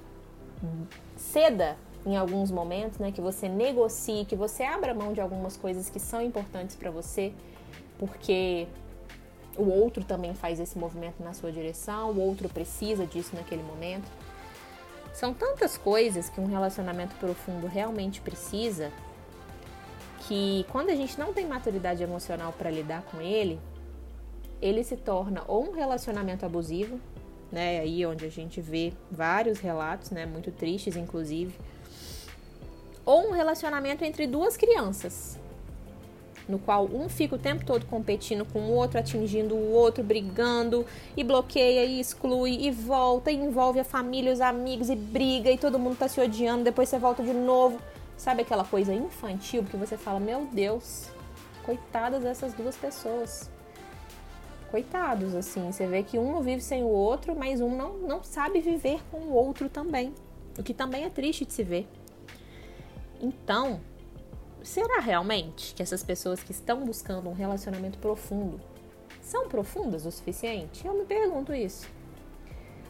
ceda 1.15 1.77
em 2.05 2.17
alguns 2.17 2.51
momentos, 2.51 2.99
né, 2.99 3.11
que 3.11 3.21
você 3.21 3.47
negocie, 3.47 4.25
que 4.25 4.35
você 4.35 4.63
abra 4.63 4.93
mão 4.93 5.13
de 5.13 5.21
algumas 5.21 5.55
coisas 5.55 5.89
que 5.89 5.99
são 5.99 6.21
importantes 6.21 6.75
para 6.75 6.91
você, 6.91 7.33
porque 7.97 8.67
o 9.57 9.69
outro 9.69 10.03
também 10.03 10.33
faz 10.33 10.59
esse 10.59 10.77
movimento 10.77 11.23
na 11.23 11.33
sua 11.33 11.51
direção, 11.51 12.11
o 12.11 12.19
outro 12.19 12.49
precisa 12.49 13.05
disso 13.05 13.35
naquele 13.35 13.63
momento. 13.63 14.09
São 15.13 15.33
tantas 15.33 15.77
coisas 15.77 16.27
que 16.29 16.41
um 16.41 16.47
relacionamento 16.47 17.15
profundo 17.15 17.67
realmente 17.67 18.19
precisa 18.19 18.91
que 20.27 20.65
quando 20.69 20.89
a 20.89 20.95
gente 20.95 21.19
não 21.19 21.33
tem 21.33 21.45
maturidade 21.45 22.01
emocional 22.01 22.51
para 22.53 22.71
lidar 22.71 23.03
com 23.03 23.21
ele, 23.21 23.59
ele 24.61 24.83
se 24.83 24.97
torna 24.97 25.43
ou 25.47 25.69
um 25.69 25.73
relacionamento 25.73 26.45
abusivo, 26.45 26.99
né? 27.51 27.79
Aí 27.79 28.05
onde 28.05 28.25
a 28.25 28.29
gente 28.29 28.59
vê 28.59 28.93
vários 29.11 29.59
relatos, 29.59 30.09
né? 30.09 30.25
Muito 30.25 30.51
tristes, 30.51 30.95
inclusive. 30.95 31.53
Ou 33.05 33.29
um 33.29 33.31
relacionamento 33.31 34.03
entre 34.03 34.25
duas 34.25 34.55
crianças, 34.55 35.37
no 36.47 36.59
qual 36.59 36.85
um 36.85 37.07
fica 37.09 37.35
o 37.35 37.39
tempo 37.39 37.65
todo 37.65 37.85
competindo 37.85 38.45
com 38.45 38.59
o 38.59 38.71
outro, 38.71 38.99
atingindo 38.99 39.55
o 39.55 39.71
outro, 39.71 40.03
brigando, 40.03 40.85
e 41.15 41.23
bloqueia, 41.23 41.85
e 41.85 41.99
exclui, 41.99 42.65
e 42.65 42.71
volta, 42.71 43.31
e 43.31 43.35
envolve 43.35 43.79
a 43.79 43.83
família, 43.83 44.31
os 44.31 44.41
amigos, 44.41 44.89
e 44.89 44.95
briga, 44.95 45.51
e 45.51 45.57
todo 45.57 45.79
mundo 45.79 45.97
tá 45.97 46.07
se 46.07 46.19
odiando, 46.19 46.63
depois 46.63 46.89
você 46.89 46.97
volta 46.97 47.23
de 47.23 47.33
novo. 47.33 47.79
Sabe 48.17 48.43
aquela 48.43 48.63
coisa 48.63 48.93
infantil 48.93 49.63
que 49.63 49.75
você 49.75 49.97
fala, 49.97 50.19
meu 50.19 50.47
Deus, 50.51 51.07
coitadas 51.65 52.23
dessas 52.23 52.53
duas 52.53 52.75
pessoas. 52.75 53.49
Coitados, 54.71 55.35
assim, 55.35 55.71
você 55.71 55.85
vê 55.85 56.03
que 56.03 56.17
um 56.17 56.41
vive 56.41 56.61
sem 56.61 56.83
o 56.83 56.87
outro, 56.87 57.35
mas 57.35 57.61
um 57.61 57.75
não, 57.75 57.97
não 57.97 58.23
sabe 58.23 58.59
viver 58.59 59.01
com 59.11 59.17
o 59.17 59.33
outro 59.33 59.69
também. 59.69 60.13
O 60.57 60.63
que 60.63 60.73
também 60.73 61.03
é 61.03 61.09
triste 61.09 61.45
de 61.45 61.53
se 61.53 61.63
ver. 61.63 61.87
Então, 63.23 63.79
será 64.61 64.99
realmente 64.99 65.73
que 65.73 65.81
essas 65.81 66.03
pessoas 66.03 66.43
que 66.43 66.51
estão 66.51 66.83
buscando 66.83 67.29
um 67.29 67.33
relacionamento 67.33 67.97
profundo 67.97 68.59
são 69.21 69.47
profundas 69.47 70.05
o 70.05 70.11
suficiente? 70.11 70.85
Eu 70.85 70.93
me 70.93 71.05
pergunto 71.05 71.53
isso. 71.53 71.87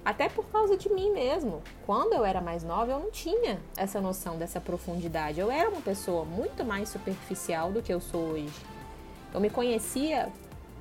Até 0.04 0.28
por 0.30 0.44
causa 0.48 0.76
de 0.76 0.90
mim 0.90 1.12
mesmo. 1.12 1.62
Quando 1.86 2.14
eu 2.14 2.26
era 2.26 2.42
mais 2.42 2.64
nova, 2.64 2.92
eu 2.92 3.00
não 3.00 3.12
tinha 3.12 3.62
essa 3.78 4.02
noção 4.02 4.36
dessa 4.36 4.60
profundidade. 4.60 5.40
Eu 5.40 5.52
era 5.52 5.70
uma 5.70 5.82
pessoa 5.82 6.26
muito 6.26 6.66
mais 6.66 6.90
superficial 6.90 7.72
do 7.72 7.84
que 7.84 7.94
eu 7.94 8.02
sou 8.02 8.32
hoje. 8.32 8.60
Eu 9.32 9.40
me 9.40 9.52
conhecia 9.52 10.32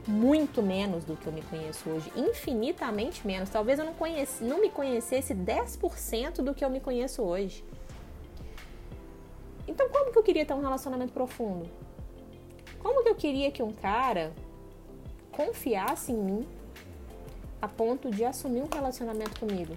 muito 0.09 0.63
menos 0.63 1.05
do 1.05 1.15
que 1.15 1.27
eu 1.27 1.33
me 1.33 1.43
conheço 1.43 1.91
hoje, 1.91 2.11
infinitamente 2.17 3.27
menos. 3.27 3.51
Talvez 3.51 3.79
eu 3.79 3.85
não, 3.85 3.95
conheci, 3.95 4.43
não 4.43 4.63
me 4.63 4.71
conhecesse 4.71 5.35
10% 5.35 6.37
do 6.43 6.55
que 6.55 6.65
eu 6.65 6.71
me 6.71 6.81
conheço 6.81 7.23
hoje. 7.23 7.63
Então, 9.73 9.89
como 9.89 10.13
que 10.13 10.19
eu 10.19 10.23
queria 10.23 10.45
ter 10.45 10.53
um 10.53 10.61
relacionamento 10.61 11.15
profundo? 11.15 11.67
Como 12.79 13.03
que 13.03 13.09
eu 13.09 13.15
queria 13.15 13.51
que 13.51 13.63
um 13.63 13.73
cara 13.73 14.31
confiasse 15.31 16.13
em 16.13 16.19
mim 16.19 16.47
a 17.61 17.67
ponto 17.67 18.11
de 18.11 18.23
assumir 18.23 18.61
um 18.61 18.69
relacionamento 18.71 19.41
comigo? 19.41 19.75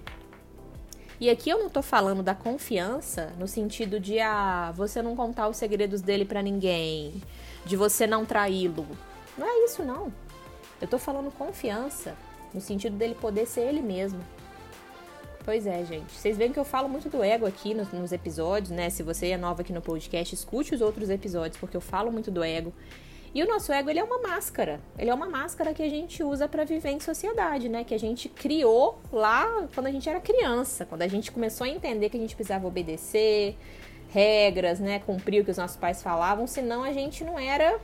E 1.18 1.30
aqui 1.30 1.48
eu 1.48 1.58
não 1.58 1.70
tô 1.70 1.80
falando 1.80 2.22
da 2.22 2.34
confiança 2.34 3.32
no 3.38 3.48
sentido 3.48 3.98
de 3.98 4.20
ah, 4.20 4.70
você 4.76 5.00
não 5.00 5.16
contar 5.16 5.48
os 5.48 5.56
segredos 5.56 6.02
dele 6.02 6.26
para 6.26 6.42
ninguém, 6.42 7.22
de 7.64 7.74
você 7.74 8.06
não 8.06 8.26
traí-lo. 8.26 8.86
Não 9.38 9.46
é 9.46 9.64
isso 9.64 9.82
não. 9.82 10.12
Eu 10.78 10.86
tô 10.86 10.98
falando 10.98 11.32
confiança 11.32 12.14
no 12.52 12.60
sentido 12.60 12.98
dele 12.98 13.14
poder 13.14 13.46
ser 13.46 13.62
ele 13.62 13.80
mesmo, 13.80 14.20
Pois 15.46 15.64
é, 15.64 15.84
gente. 15.84 16.10
Vocês 16.10 16.36
veem 16.36 16.52
que 16.52 16.58
eu 16.58 16.64
falo 16.64 16.88
muito 16.88 17.08
do 17.08 17.22
ego 17.22 17.46
aqui 17.46 17.72
nos, 17.72 17.92
nos, 17.92 18.10
episódios, 18.10 18.72
né? 18.72 18.90
Se 18.90 19.04
você 19.04 19.28
é 19.28 19.36
nova 19.36 19.62
aqui 19.62 19.72
no 19.72 19.80
podcast, 19.80 20.34
escute 20.34 20.74
os 20.74 20.80
outros 20.80 21.08
episódios, 21.08 21.56
porque 21.56 21.76
eu 21.76 21.80
falo 21.80 22.10
muito 22.10 22.32
do 22.32 22.42
ego. 22.42 22.74
E 23.32 23.44
o 23.44 23.46
nosso 23.46 23.72
ego, 23.72 23.88
ele 23.88 24.00
é 24.00 24.02
uma 24.02 24.18
máscara. 24.18 24.80
Ele 24.98 25.08
é 25.08 25.14
uma 25.14 25.28
máscara 25.28 25.72
que 25.72 25.84
a 25.84 25.88
gente 25.88 26.20
usa 26.24 26.48
para 26.48 26.64
viver 26.64 26.90
em 26.90 26.98
sociedade, 26.98 27.68
né? 27.68 27.84
Que 27.84 27.94
a 27.94 27.98
gente 27.98 28.28
criou 28.28 28.98
lá 29.12 29.68
quando 29.72 29.86
a 29.86 29.92
gente 29.92 30.08
era 30.08 30.18
criança, 30.18 30.84
quando 30.84 31.02
a 31.02 31.08
gente 31.08 31.30
começou 31.30 31.64
a 31.64 31.68
entender 31.68 32.10
que 32.10 32.16
a 32.16 32.20
gente 32.20 32.34
precisava 32.34 32.66
obedecer 32.66 33.56
regras, 34.08 34.80
né? 34.80 34.98
Cumprir 34.98 35.42
o 35.42 35.44
que 35.44 35.52
os 35.52 35.58
nossos 35.58 35.76
pais 35.76 36.02
falavam, 36.02 36.48
senão 36.48 36.82
a 36.82 36.92
gente 36.92 37.22
não 37.22 37.38
era 37.38 37.78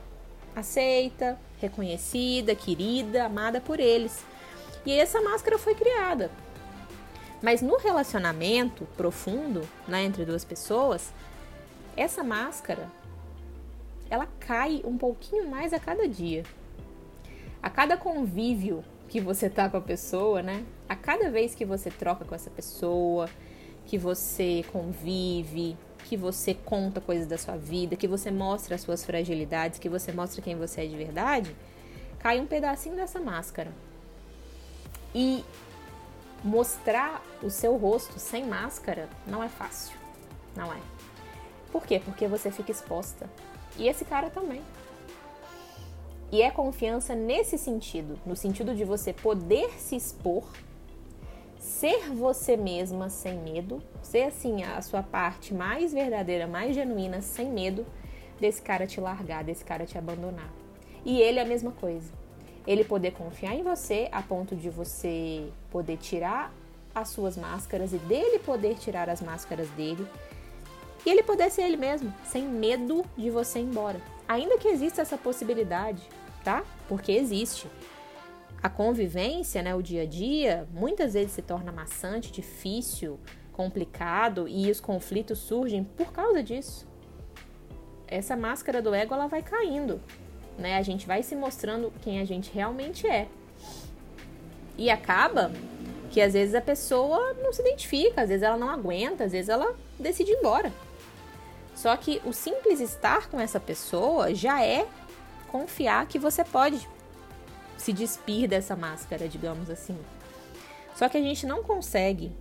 aceita, 0.53 1.39
reconhecida, 1.61 2.55
querida, 2.55 3.23
amada 3.23 3.61
por 3.61 3.79
eles. 3.79 4.25
E 4.85 4.91
essa 4.91 5.21
máscara 5.21 5.57
foi 5.57 5.75
criada. 5.75 6.29
Mas 7.43 7.61
no 7.61 7.75
relacionamento 7.75 8.87
profundo, 8.95 9.67
né, 9.85 10.05
entre 10.05 10.23
duas 10.23 10.45
pessoas, 10.45 11.11
essa 11.97 12.23
máscara 12.23 12.89
ela 14.09 14.27
cai 14.39 14.81
um 14.85 14.97
pouquinho 14.97 15.49
mais 15.49 15.73
a 15.73 15.79
cada 15.79 16.07
dia. 16.07 16.43
A 17.61 17.69
cada 17.69 17.97
convívio 17.97 18.83
que 19.09 19.19
você 19.19 19.49
tá 19.49 19.67
com 19.67 19.75
a 19.75 19.81
pessoa, 19.81 20.41
né? 20.41 20.63
A 20.87 20.95
cada 20.95 21.29
vez 21.29 21.53
que 21.53 21.65
você 21.65 21.89
troca 21.89 22.23
com 22.23 22.33
essa 22.33 22.49
pessoa, 22.49 23.29
que 23.85 23.97
você 23.97 24.63
convive, 24.71 25.75
que 26.05 26.15
você 26.15 26.53
conta 26.53 27.01
coisas 27.01 27.27
da 27.27 27.37
sua 27.37 27.57
vida, 27.57 27.95
que 27.97 28.07
você 28.07 28.31
mostra 28.31 28.75
as 28.75 28.81
suas 28.81 29.03
fragilidades, 29.03 29.79
que 29.79 29.89
você 29.89 30.13
mostra 30.13 30.41
quem 30.41 30.55
você 30.55 30.81
é 30.81 30.85
de 30.85 30.95
verdade, 30.95 31.55
cai 32.19 32.39
um 32.39 32.45
pedacinho 32.45 32.95
dessa 32.95 33.19
máscara. 33.19 33.71
E 35.13 35.43
mostrar 36.43 37.23
o 37.41 37.49
seu 37.49 37.77
rosto 37.77 38.19
sem 38.19 38.45
máscara 38.45 39.07
não 39.25 39.43
é 39.43 39.47
fácil. 39.47 39.97
Não 40.55 40.71
é. 40.71 40.79
Por 41.71 41.85
quê? 41.85 42.01
Porque 42.03 42.27
você 42.27 42.51
fica 42.51 42.71
exposta. 42.71 43.29
E 43.77 43.87
esse 43.87 44.05
cara 44.05 44.29
também. 44.29 44.61
E 46.31 46.41
é 46.41 46.51
confiança 46.51 47.15
nesse 47.15 47.57
sentido, 47.57 48.19
no 48.25 48.35
sentido 48.35 48.75
de 48.75 48.83
você 48.83 49.13
poder 49.13 49.79
se 49.79 49.95
expor, 49.95 50.43
ser 51.59 52.09
você 52.09 52.57
mesma 52.57 53.09
sem 53.09 53.37
medo, 53.37 53.81
ser 54.01 54.23
assim 54.23 54.63
a 54.63 54.81
sua 54.81 55.03
parte 55.03 55.53
mais 55.53 55.93
verdadeira, 55.93 56.47
mais 56.47 56.75
genuína, 56.75 57.21
sem 57.21 57.49
medo 57.49 57.85
desse 58.39 58.61
cara 58.61 58.87
te 58.87 58.99
largar, 58.99 59.43
desse 59.43 59.63
cara 59.63 59.85
te 59.85 59.97
abandonar. 59.97 60.51
E 61.05 61.21
ele 61.21 61.39
é 61.39 61.43
a 61.43 61.45
mesma 61.45 61.71
coisa 61.71 62.22
ele 62.65 62.83
poder 62.83 63.11
confiar 63.11 63.53
em 63.53 63.63
você 63.63 64.07
a 64.11 64.21
ponto 64.21 64.55
de 64.55 64.69
você 64.69 65.49
poder 65.69 65.97
tirar 65.97 66.53
as 66.95 67.09
suas 67.09 67.35
máscaras 67.35 67.91
e 67.93 67.97
dele 67.97 68.39
poder 68.39 68.75
tirar 68.75 69.09
as 69.09 69.21
máscaras 69.21 69.67
dele 69.71 70.07
e 71.05 71.09
ele 71.09 71.23
poder 71.23 71.51
ser 71.51 71.63
ele 71.63 71.75
mesmo, 71.75 72.13
sem 72.23 72.43
medo 72.43 73.03
de 73.17 73.29
você 73.29 73.59
ir 73.59 73.63
embora. 73.63 73.99
Ainda 74.27 74.57
que 74.57 74.69
exista 74.69 75.01
essa 75.01 75.17
possibilidade, 75.17 76.01
tá? 76.43 76.63
Porque 76.87 77.11
existe. 77.11 77.67
A 78.61 78.69
convivência, 78.69 79.61
né, 79.61 79.75
o 79.75 79.81
dia 79.81 80.03
a 80.03 80.05
dia, 80.05 80.65
muitas 80.71 81.13
vezes 81.13 81.33
se 81.33 81.41
torna 81.41 81.73
maçante, 81.73 82.31
difícil, 82.31 83.19
complicado 83.51 84.47
e 84.47 84.71
os 84.71 84.79
conflitos 84.79 85.39
surgem 85.39 85.83
por 85.83 86.13
causa 86.13 86.41
disso. 86.41 86.87
Essa 88.07 88.37
máscara 88.37 88.81
do 88.81 88.93
ego 88.93 89.13
ela 89.13 89.27
vai 89.27 89.41
caindo 89.41 89.99
né? 90.57 90.77
A 90.77 90.81
gente 90.81 91.05
vai 91.07 91.23
se 91.23 91.35
mostrando 91.35 91.91
quem 92.01 92.19
a 92.19 92.25
gente 92.25 92.51
realmente 92.53 93.07
é. 93.07 93.27
E 94.77 94.89
acaba 94.89 95.51
que 96.09 96.21
às 96.21 96.33
vezes 96.33 96.53
a 96.53 96.61
pessoa 96.61 97.33
não 97.41 97.51
se 97.51 97.61
identifica, 97.61 98.21
às 98.21 98.29
vezes 98.29 98.43
ela 98.43 98.57
não 98.57 98.69
aguenta, 98.69 99.23
às 99.23 99.31
vezes 99.31 99.49
ela 99.49 99.75
decide 99.99 100.31
ir 100.31 100.35
embora. 100.35 100.71
Só 101.75 101.95
que 101.97 102.21
o 102.23 102.31
simples 102.31 102.79
estar 102.79 103.29
com 103.29 103.39
essa 103.39 103.59
pessoa 103.59 104.33
já 104.33 104.63
é 104.63 104.87
confiar 105.47 106.05
que 106.07 106.19
você 106.19 106.43
pode 106.43 106.87
se 107.77 107.91
despir 107.91 108.47
dessa 108.47 108.75
máscara, 108.75 109.27
digamos 109.27 109.69
assim. 109.69 109.97
Só 110.95 111.09
que 111.09 111.17
a 111.17 111.21
gente 111.21 111.45
não 111.45 111.63
consegue 111.63 112.31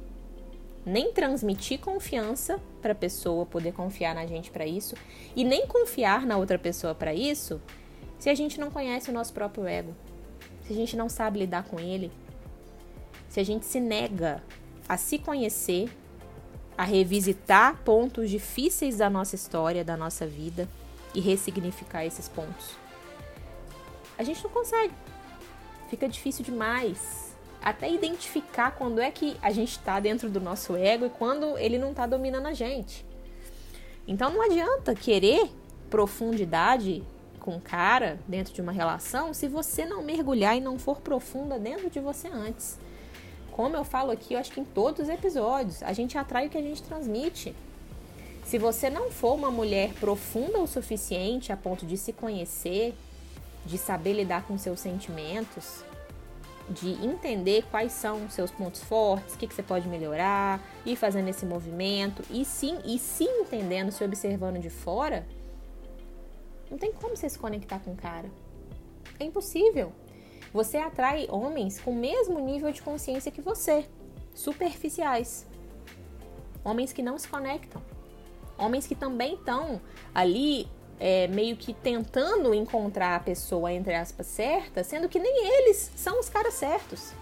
nem 0.84 1.12
transmitir 1.12 1.78
confiança 1.80 2.60
para 2.80 2.92
a 2.92 2.94
pessoa 2.94 3.46
poder 3.46 3.72
confiar 3.72 4.14
na 4.14 4.26
gente 4.26 4.50
para 4.50 4.66
isso 4.66 4.94
e 5.34 5.44
nem 5.44 5.66
confiar 5.66 6.26
na 6.26 6.36
outra 6.36 6.58
pessoa 6.58 6.94
para 6.94 7.14
isso 7.14 7.60
se 8.22 8.30
a 8.30 8.36
gente 8.36 8.60
não 8.60 8.70
conhece 8.70 9.10
o 9.10 9.12
nosso 9.12 9.32
próprio 9.32 9.66
ego, 9.66 9.96
se 10.64 10.72
a 10.72 10.76
gente 10.76 10.96
não 10.96 11.08
sabe 11.08 11.40
lidar 11.40 11.64
com 11.64 11.80
ele, 11.80 12.08
se 13.28 13.40
a 13.40 13.44
gente 13.44 13.66
se 13.66 13.80
nega 13.80 14.40
a 14.88 14.96
se 14.96 15.18
conhecer, 15.18 15.90
a 16.78 16.84
revisitar 16.84 17.82
pontos 17.82 18.30
difíceis 18.30 18.98
da 18.98 19.10
nossa 19.10 19.34
história, 19.34 19.84
da 19.84 19.96
nossa 19.96 20.24
vida 20.24 20.68
e 21.12 21.18
ressignificar 21.18 22.04
esses 22.04 22.28
pontos. 22.28 22.76
A 24.16 24.22
gente 24.22 24.44
não 24.44 24.50
consegue. 24.52 24.94
Fica 25.90 26.08
difícil 26.08 26.44
demais. 26.44 27.34
Até 27.60 27.90
identificar 27.90 28.70
quando 28.70 29.00
é 29.00 29.10
que 29.10 29.36
a 29.42 29.50
gente 29.50 29.72
está 29.72 29.98
dentro 29.98 30.30
do 30.30 30.40
nosso 30.40 30.76
ego 30.76 31.06
e 31.06 31.10
quando 31.10 31.58
ele 31.58 31.76
não 31.76 31.90
está 31.90 32.06
dominando 32.06 32.46
a 32.46 32.54
gente. 32.54 33.04
Então 34.06 34.30
não 34.30 34.42
adianta 34.42 34.94
querer 34.94 35.50
profundidade 35.90 37.02
com 37.42 37.56
um 37.56 37.60
cara 37.60 38.18
dentro 38.26 38.54
de 38.54 38.60
uma 38.60 38.72
relação 38.72 39.34
se 39.34 39.48
você 39.48 39.84
não 39.84 40.02
mergulhar 40.02 40.56
e 40.56 40.60
não 40.60 40.78
for 40.78 41.00
profunda 41.00 41.58
dentro 41.58 41.90
de 41.90 41.98
você 41.98 42.28
antes. 42.28 42.78
Como 43.50 43.76
eu 43.76 43.84
falo 43.84 44.12
aqui, 44.12 44.34
eu 44.34 44.38
acho 44.38 44.52
que 44.52 44.60
em 44.60 44.64
todos 44.64 45.02
os 45.02 45.08
episódios, 45.08 45.82
a 45.82 45.92
gente 45.92 46.16
atrai 46.16 46.46
o 46.46 46.50
que 46.50 46.56
a 46.56 46.62
gente 46.62 46.82
transmite. 46.82 47.54
Se 48.44 48.58
você 48.58 48.88
não 48.88 49.10
for 49.10 49.34
uma 49.34 49.50
mulher 49.50 49.92
profunda 49.94 50.58
o 50.58 50.66
suficiente 50.66 51.52
a 51.52 51.56
ponto 51.56 51.84
de 51.84 51.96
se 51.96 52.12
conhecer, 52.12 52.94
de 53.66 53.76
saber 53.76 54.14
lidar 54.14 54.44
com 54.44 54.56
seus 54.56 54.80
sentimentos, 54.80 55.84
de 56.70 56.92
entender 57.04 57.64
quais 57.70 57.92
são 57.92 58.30
seus 58.30 58.50
pontos 58.50 58.82
fortes, 58.82 59.34
o 59.34 59.38
que, 59.38 59.48
que 59.48 59.54
você 59.54 59.62
pode 59.62 59.88
melhorar, 59.88 60.60
ir 60.86 60.96
fazendo 60.96 61.28
esse 61.28 61.44
movimento, 61.44 62.22
e 62.30 62.44
sim, 62.44 62.78
e 62.84 62.98
se 62.98 63.24
entendendo, 63.24 63.90
se 63.90 64.02
observando 64.02 64.60
de 64.60 64.70
fora, 64.70 65.26
Não 66.72 66.78
tem 66.78 66.90
como 66.90 67.14
você 67.14 67.28
se 67.28 67.38
conectar 67.38 67.80
com 67.80 67.92
o 67.92 67.96
cara. 67.96 68.30
É 69.20 69.24
impossível. 69.24 69.92
Você 70.54 70.78
atrai 70.78 71.26
homens 71.28 71.78
com 71.78 71.90
o 71.90 71.94
mesmo 71.94 72.40
nível 72.40 72.72
de 72.72 72.80
consciência 72.80 73.30
que 73.30 73.42
você, 73.42 73.84
superficiais. 74.34 75.46
Homens 76.64 76.90
que 76.90 77.02
não 77.02 77.18
se 77.18 77.28
conectam. 77.28 77.82
Homens 78.56 78.86
que 78.86 78.94
também 78.94 79.34
estão 79.34 79.82
ali 80.14 80.66
é, 80.98 81.28
meio 81.28 81.58
que 81.58 81.74
tentando 81.74 82.54
encontrar 82.54 83.16
a 83.16 83.20
pessoa, 83.20 83.70
entre 83.70 83.94
aspas, 83.94 84.26
certa, 84.26 84.82
sendo 84.82 85.10
que 85.10 85.18
nem 85.18 85.46
eles 85.58 85.92
são 85.94 86.18
os 86.18 86.30
caras 86.30 86.54
certos. 86.54 87.12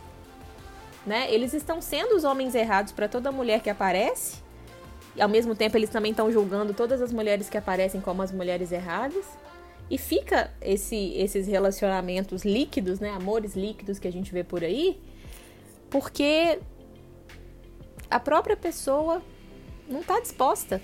Né? 1.04 1.28
Eles 1.34 1.54
estão 1.54 1.82
sendo 1.82 2.14
os 2.14 2.22
homens 2.22 2.54
errados 2.54 2.92
para 2.92 3.08
toda 3.08 3.32
mulher 3.32 3.60
que 3.60 3.70
aparece, 3.70 4.36
e 5.16 5.22
ao 5.22 5.28
mesmo 5.28 5.54
tempo 5.54 5.76
eles 5.76 5.90
também 5.90 6.10
estão 6.10 6.30
julgando 6.30 6.72
todas 6.72 7.02
as 7.02 7.12
mulheres 7.12 7.48
que 7.48 7.58
aparecem 7.58 8.00
como 8.00 8.22
as 8.22 8.32
mulheres 8.32 8.72
erradas. 8.72 9.24
E 9.90 9.98
fica 9.98 10.52
esse, 10.60 11.14
esses 11.14 11.48
relacionamentos 11.48 12.44
líquidos, 12.44 13.00
né? 13.00 13.10
Amores 13.10 13.56
líquidos 13.56 13.98
que 13.98 14.06
a 14.06 14.12
gente 14.12 14.32
vê 14.32 14.44
por 14.44 14.62
aí, 14.62 15.00
porque 15.90 16.60
a 18.08 18.20
própria 18.20 18.56
pessoa 18.56 19.20
não 19.88 20.00
está 20.00 20.20
disposta 20.20 20.80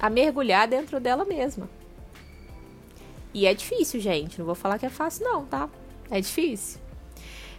a 0.00 0.10
mergulhar 0.10 0.66
dentro 0.66 0.98
dela 0.98 1.24
mesma. 1.24 1.70
E 3.32 3.46
é 3.46 3.54
difícil, 3.54 4.00
gente. 4.00 4.38
Não 4.38 4.46
vou 4.46 4.54
falar 4.54 4.78
que 4.78 4.86
é 4.86 4.90
fácil, 4.90 5.24
não, 5.24 5.44
tá? 5.44 5.68
É 6.10 6.20
difícil. 6.20 6.80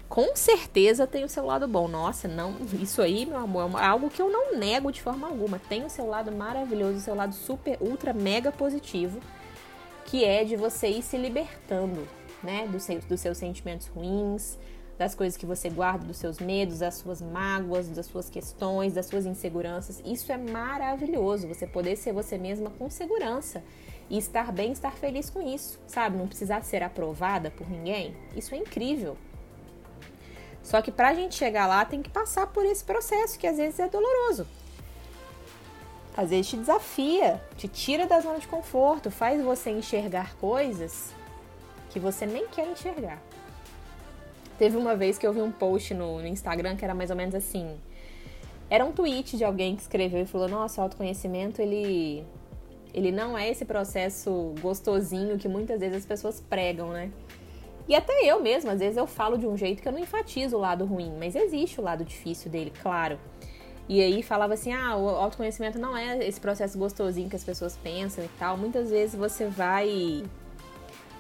Com 0.08 0.36
certeza 0.36 1.08
tem 1.08 1.24
o 1.24 1.30
seu 1.30 1.46
lado 1.46 1.68
bom. 1.68 1.88
Nossa, 1.88 2.28
não, 2.28 2.56
isso 2.80 3.02
aí, 3.02 3.26
meu 3.26 3.38
amor, 3.38 3.72
é 3.80 3.86
algo 3.86 4.10
que 4.10 4.22
eu 4.22 4.30
não 4.30 4.56
nego 4.58 4.92
de 4.92 5.02
forma 5.02 5.28
alguma. 5.28 5.60
Tem 5.60 5.84
o 5.84 5.90
seu 5.90 6.06
lado 6.06 6.32
maravilhoso, 6.32 6.98
o 6.98 7.02
seu 7.02 7.16
lado 7.16 7.34
super, 7.34 7.78
ultra, 7.82 8.14
mega 8.14 8.52
positivo, 8.52 9.20
que 10.06 10.24
é 10.24 10.44
de 10.44 10.56
você 10.56 10.88
ir 10.88 11.02
se 11.02 11.18
libertando, 11.18 12.08
né, 12.44 12.68
dos 12.68 12.84
seus, 12.84 13.04
dos 13.06 13.20
seus 13.20 13.38
sentimentos 13.38 13.88
ruins, 13.88 14.58
das 14.98 15.14
coisas 15.14 15.36
que 15.36 15.46
você 15.46 15.70
guarda, 15.70 16.06
dos 16.06 16.18
seus 16.18 16.40
medos, 16.40 16.80
das 16.80 16.96
suas 16.96 17.22
mágoas, 17.22 17.90
das 17.90 18.06
suas 18.06 18.30
questões, 18.30 18.94
das 18.94 19.08
suas 19.08 19.26
inseguranças. 19.26 20.02
Isso 20.06 20.32
é 20.32 20.38
maravilhoso, 20.38 21.48
você 21.48 21.68
poder 21.68 21.96
ser 21.96 22.14
você 22.14 22.38
mesma 22.38 22.70
com 22.70 22.90
segurança 22.90 23.64
e 24.10 24.18
estar 24.18 24.52
bem, 24.52 24.72
estar 24.72 24.94
feliz 24.94 25.30
com 25.30 25.42
isso, 25.42 25.80
sabe? 25.88 26.18
Não 26.18 26.28
precisar 26.28 26.64
ser 26.64 26.84
aprovada 26.84 27.52
por 27.52 27.70
ninguém. 27.70 28.16
Isso 28.36 28.54
é 28.54 28.58
incrível. 28.58 29.18
Só 30.66 30.82
que 30.82 30.92
pra 30.92 31.14
gente 31.14 31.36
chegar 31.36 31.68
lá 31.68 31.86
tem 31.86 32.02
que 32.02 32.10
passar 32.10 32.48
por 32.48 32.66
esse 32.66 32.84
processo 32.84 33.38
que 33.38 33.46
às 33.46 33.58
vezes 33.58 33.80
é 33.80 33.88
doloroso. 33.88 34.48
Às 36.18 36.32
vezes 36.32 36.48
te 36.48 36.58
desafia, 36.58 37.40
te 37.56 37.68
tira 37.68 38.08
da 38.08 38.20
zona 38.20 38.40
de 38.40 38.48
conforto, 38.48 39.12
faz 39.12 39.40
você 39.44 39.70
enxergar 39.70 40.36
coisas 40.38 41.14
que 41.92 42.00
você 42.00 42.26
nem 42.26 42.48
quer 42.48 42.68
enxergar. 42.68 43.22
Teve 44.58 44.76
uma 44.76 44.96
vez 44.96 45.20
que 45.20 45.28
eu 45.28 45.32
vi 45.32 45.42
um 45.42 45.52
post 45.52 45.94
no, 45.94 46.20
no 46.20 46.28
Instagram 46.28 46.76
que 46.76 46.84
era 46.84 46.96
mais 46.96 47.12
ou 47.12 47.16
menos 47.16 47.36
assim. 47.36 47.78
Era 48.68 48.84
um 48.84 48.92
tweet 48.92 49.38
de 49.38 49.44
alguém 49.44 49.76
que 49.76 49.84
escreveu 49.84 50.24
e 50.24 50.26
falou: 50.26 50.50
Nossa, 50.50 50.82
o 50.82 50.84
autoconhecimento 50.84 51.62
ele, 51.62 52.26
ele 52.92 53.12
não 53.12 53.38
é 53.38 53.48
esse 53.48 53.66
processo 53.66 54.56
gostosinho 54.62 55.38
que 55.38 55.48
muitas 55.48 55.80
vezes 55.80 55.98
as 55.98 56.06
pessoas 56.08 56.42
pregam, 56.42 56.90
né? 56.90 57.12
E 57.88 57.96
até 57.96 58.14
eu 58.24 58.42
mesma, 58.42 58.72
às 58.72 58.80
vezes 58.80 58.98
eu 58.98 59.06
falo 59.06 59.38
de 59.38 59.46
um 59.46 59.56
jeito 59.56 59.82
que 59.82 59.88
eu 59.88 59.92
não 59.92 60.00
enfatizo 60.00 60.58
o 60.58 60.60
lado 60.60 60.86
ruim, 60.86 61.14
mas 61.20 61.36
existe 61.36 61.80
o 61.80 61.84
lado 61.84 62.04
difícil 62.04 62.50
dele, 62.50 62.74
claro. 62.82 63.20
E 63.88 64.02
aí 64.02 64.24
falava 64.24 64.56
assim: 64.56 64.74
ah, 64.74 64.96
o 64.96 65.08
autoconhecimento 65.10 65.78
não 65.78 65.96
é 65.96 66.26
esse 66.26 66.40
processo 66.40 66.78
gostosinho 66.78 67.30
que 67.30 67.36
as 67.36 67.44
pessoas 67.44 67.78
pensam 67.78 68.24
e 68.24 68.30
tal. 68.40 68.58
Muitas 68.58 68.90
vezes 68.90 69.16
você 69.16 69.46
vai 69.46 70.24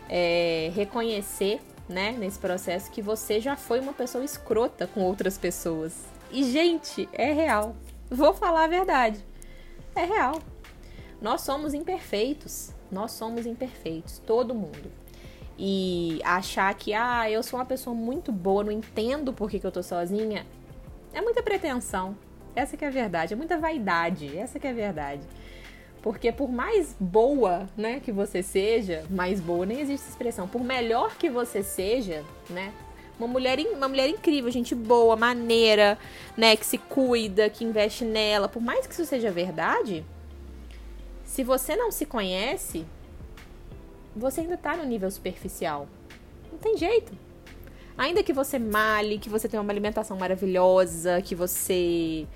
é, 0.09 0.71
reconhecer 0.73 1.61
né, 1.87 2.11
nesse 2.13 2.39
processo 2.39 2.89
que 2.91 3.01
você 3.01 3.39
já 3.39 3.55
foi 3.55 3.79
uma 3.79 3.93
pessoa 3.93 4.23
escrota 4.23 4.87
com 4.87 5.01
outras 5.01 5.37
pessoas. 5.37 6.05
E, 6.31 6.43
gente, 6.43 7.07
é 7.13 7.31
real. 7.31 7.75
Vou 8.09 8.33
falar 8.33 8.65
a 8.65 8.67
verdade. 8.67 9.23
É 9.95 10.03
real. 10.03 10.41
Nós 11.21 11.41
somos 11.41 11.73
imperfeitos. 11.73 12.71
Nós 12.91 13.11
somos 13.11 13.45
imperfeitos, 13.45 14.19
todo 14.25 14.53
mundo. 14.53 14.91
E 15.57 16.19
achar 16.23 16.73
que, 16.73 16.93
ah, 16.93 17.29
eu 17.29 17.41
sou 17.41 17.59
uma 17.59 17.65
pessoa 17.65 17.95
muito 17.95 18.31
boa, 18.31 18.63
não 18.63 18.71
entendo 18.71 19.31
por 19.31 19.49
que, 19.49 19.59
que 19.59 19.65
eu 19.65 19.71
tô 19.71 19.81
sozinha, 19.81 20.45
é 21.13 21.21
muita 21.21 21.41
pretensão. 21.41 22.17
Essa 22.55 22.75
que 22.75 22.83
é 22.83 22.87
a 22.87 22.91
verdade, 22.91 23.33
é 23.33 23.37
muita 23.37 23.57
vaidade. 23.57 24.37
Essa 24.37 24.59
que 24.59 24.67
é 24.67 24.71
a 24.71 24.73
verdade. 24.73 25.21
Porque 26.01 26.31
por 26.31 26.51
mais 26.51 26.95
boa, 26.99 27.67
né, 27.75 27.99
que 27.99 28.11
você 28.11 28.43
seja, 28.43 29.03
mais 29.09 29.39
boa 29.39 29.65
nem 29.65 29.79
existe 29.79 30.07
expressão, 30.07 30.47
por 30.47 30.63
melhor 30.63 31.15
que 31.15 31.29
você 31.29 31.63
seja, 31.63 32.23
né, 32.47 32.71
uma 33.17 33.27
mulher, 33.27 33.57
uma 33.73 33.87
mulher 33.87 34.07
incrível, 34.09 34.51
gente 34.51 34.75
boa, 34.75 35.15
maneira, 35.15 35.97
né, 36.37 36.55
que 36.55 36.65
se 36.65 36.77
cuida, 36.77 37.49
que 37.49 37.63
investe 37.63 38.05
nela, 38.05 38.47
por 38.47 38.61
mais 38.61 38.85
que 38.85 38.93
isso 38.93 39.05
seja 39.05 39.31
verdade, 39.31 40.05
se 41.23 41.43
você 41.43 41.75
não 41.75 41.91
se 41.91 42.05
conhece, 42.05 42.85
você 44.15 44.41
ainda 44.41 44.57
tá 44.57 44.77
no 44.77 44.85
nível 44.85 45.09
superficial. 45.11 45.87
Não 46.51 46.57
tem 46.57 46.77
jeito. 46.77 47.11
Ainda 47.97 48.23
que 48.23 48.33
você 48.33 48.59
male, 48.59 49.19
que 49.19 49.29
você 49.29 49.47
tenha 49.47 49.61
uma 49.61 49.71
alimentação 49.71 50.17
maravilhosa, 50.17 51.21
que 51.21 51.33
você 51.33 52.27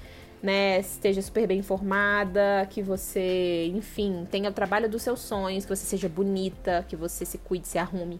né, 0.41 0.79
esteja 0.79 1.21
super 1.21 1.47
bem 1.47 1.59
informada, 1.59 2.67
que 2.69 2.81
você, 2.81 3.67
enfim, 3.73 4.27
tenha 4.29 4.49
o 4.49 4.53
trabalho 4.53 4.89
dos 4.89 5.01
seus 5.01 5.19
sonhos, 5.19 5.65
que 5.65 5.75
você 5.75 5.85
seja 5.85 6.07
bonita, 6.07 6.85
que 6.87 6.95
você 6.95 7.25
se 7.25 7.37
cuide, 7.37 7.67
se 7.67 7.77
arrume. 7.77 8.19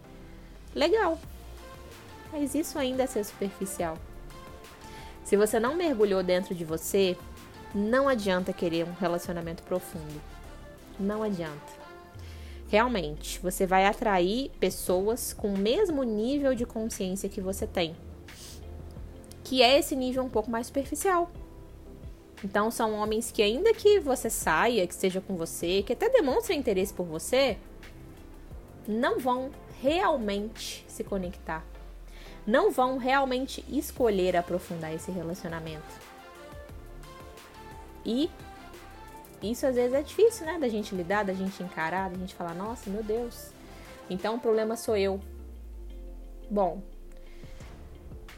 Legal. 0.74 1.18
Mas 2.32 2.54
isso 2.54 2.78
ainda 2.78 3.02
é 3.02 3.06
ser 3.06 3.24
superficial. 3.24 3.96
Se 5.24 5.36
você 5.36 5.58
não 5.58 5.74
mergulhou 5.74 6.22
dentro 6.22 6.54
de 6.54 6.64
você, 6.64 7.16
não 7.74 8.08
adianta 8.08 8.52
querer 8.52 8.84
um 8.84 8.92
relacionamento 8.92 9.62
profundo. 9.62 10.20
Não 10.98 11.22
adianta. 11.22 11.79
Realmente, 12.70 13.40
você 13.40 13.66
vai 13.66 13.84
atrair 13.84 14.48
pessoas 14.60 15.32
com 15.32 15.48
o 15.52 15.58
mesmo 15.58 16.04
nível 16.04 16.54
de 16.54 16.64
consciência 16.64 17.28
que 17.28 17.40
você 17.40 17.66
tem. 17.66 17.96
Que 19.42 19.60
é 19.60 19.76
esse 19.76 19.96
nível 19.96 20.22
um 20.22 20.28
pouco 20.28 20.48
mais 20.48 20.68
superficial. 20.68 21.28
Então 22.44 22.70
são 22.70 22.94
homens 22.94 23.32
que 23.32 23.42
ainda 23.42 23.74
que 23.74 23.98
você 23.98 24.30
saia, 24.30 24.86
que 24.86 24.94
esteja 24.94 25.20
com 25.20 25.36
você, 25.36 25.82
que 25.82 25.94
até 25.94 26.08
demonstrem 26.08 26.60
interesse 26.60 26.94
por 26.94 27.04
você, 27.04 27.58
não 28.86 29.18
vão 29.18 29.50
realmente 29.82 30.84
se 30.86 31.02
conectar. 31.02 31.66
Não 32.46 32.70
vão 32.70 32.98
realmente 32.98 33.64
escolher 33.68 34.36
aprofundar 34.36 34.94
esse 34.94 35.10
relacionamento. 35.10 36.10
E 38.06 38.30
isso 39.42 39.66
às 39.66 39.74
vezes 39.74 39.94
é 39.94 40.02
difícil, 40.02 40.46
né? 40.46 40.58
Da 40.58 40.68
gente 40.68 40.94
lidar, 40.94 41.24
da 41.24 41.32
gente 41.32 41.62
encarar, 41.62 42.10
da 42.10 42.18
gente 42.18 42.34
falar, 42.34 42.54
nossa, 42.54 42.90
meu 42.90 43.02
Deus. 43.02 43.52
Então 44.08 44.36
o 44.36 44.40
problema 44.40 44.76
sou 44.76 44.96
eu. 44.96 45.20
Bom, 46.50 46.82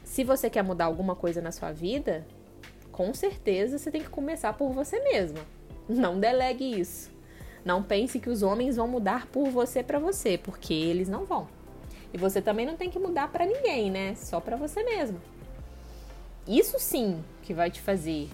se 0.04 0.22
você 0.22 0.50
quer 0.50 0.62
mudar 0.62 0.84
alguma 0.84 1.16
coisa 1.16 1.40
na 1.40 1.50
sua 1.50 1.72
vida, 1.72 2.26
com 2.92 3.14
certeza 3.14 3.78
você 3.78 3.90
tem 3.90 4.02
que 4.02 4.10
começar 4.10 4.52
por 4.52 4.70
você 4.70 5.00
mesma. 5.00 5.40
Não 5.88 6.20
delegue 6.20 6.78
isso. 6.78 7.10
Não 7.64 7.82
pense 7.82 8.18
que 8.18 8.28
os 8.28 8.42
homens 8.42 8.76
vão 8.76 8.86
mudar 8.86 9.26
por 9.26 9.48
você 9.48 9.82
para 9.82 9.98
você, 9.98 10.36
porque 10.36 10.74
eles 10.74 11.08
não 11.08 11.24
vão. 11.24 11.48
E 12.12 12.18
você 12.18 12.42
também 12.42 12.66
não 12.66 12.76
tem 12.76 12.90
que 12.90 12.98
mudar 12.98 13.32
para 13.32 13.46
ninguém, 13.46 13.90
né? 13.90 14.14
Só 14.14 14.40
para 14.40 14.56
você 14.56 14.82
mesma. 14.82 15.18
Isso 16.46 16.78
sim 16.78 17.24
que 17.42 17.54
vai 17.54 17.70
te 17.70 17.80
fazer 17.80 18.28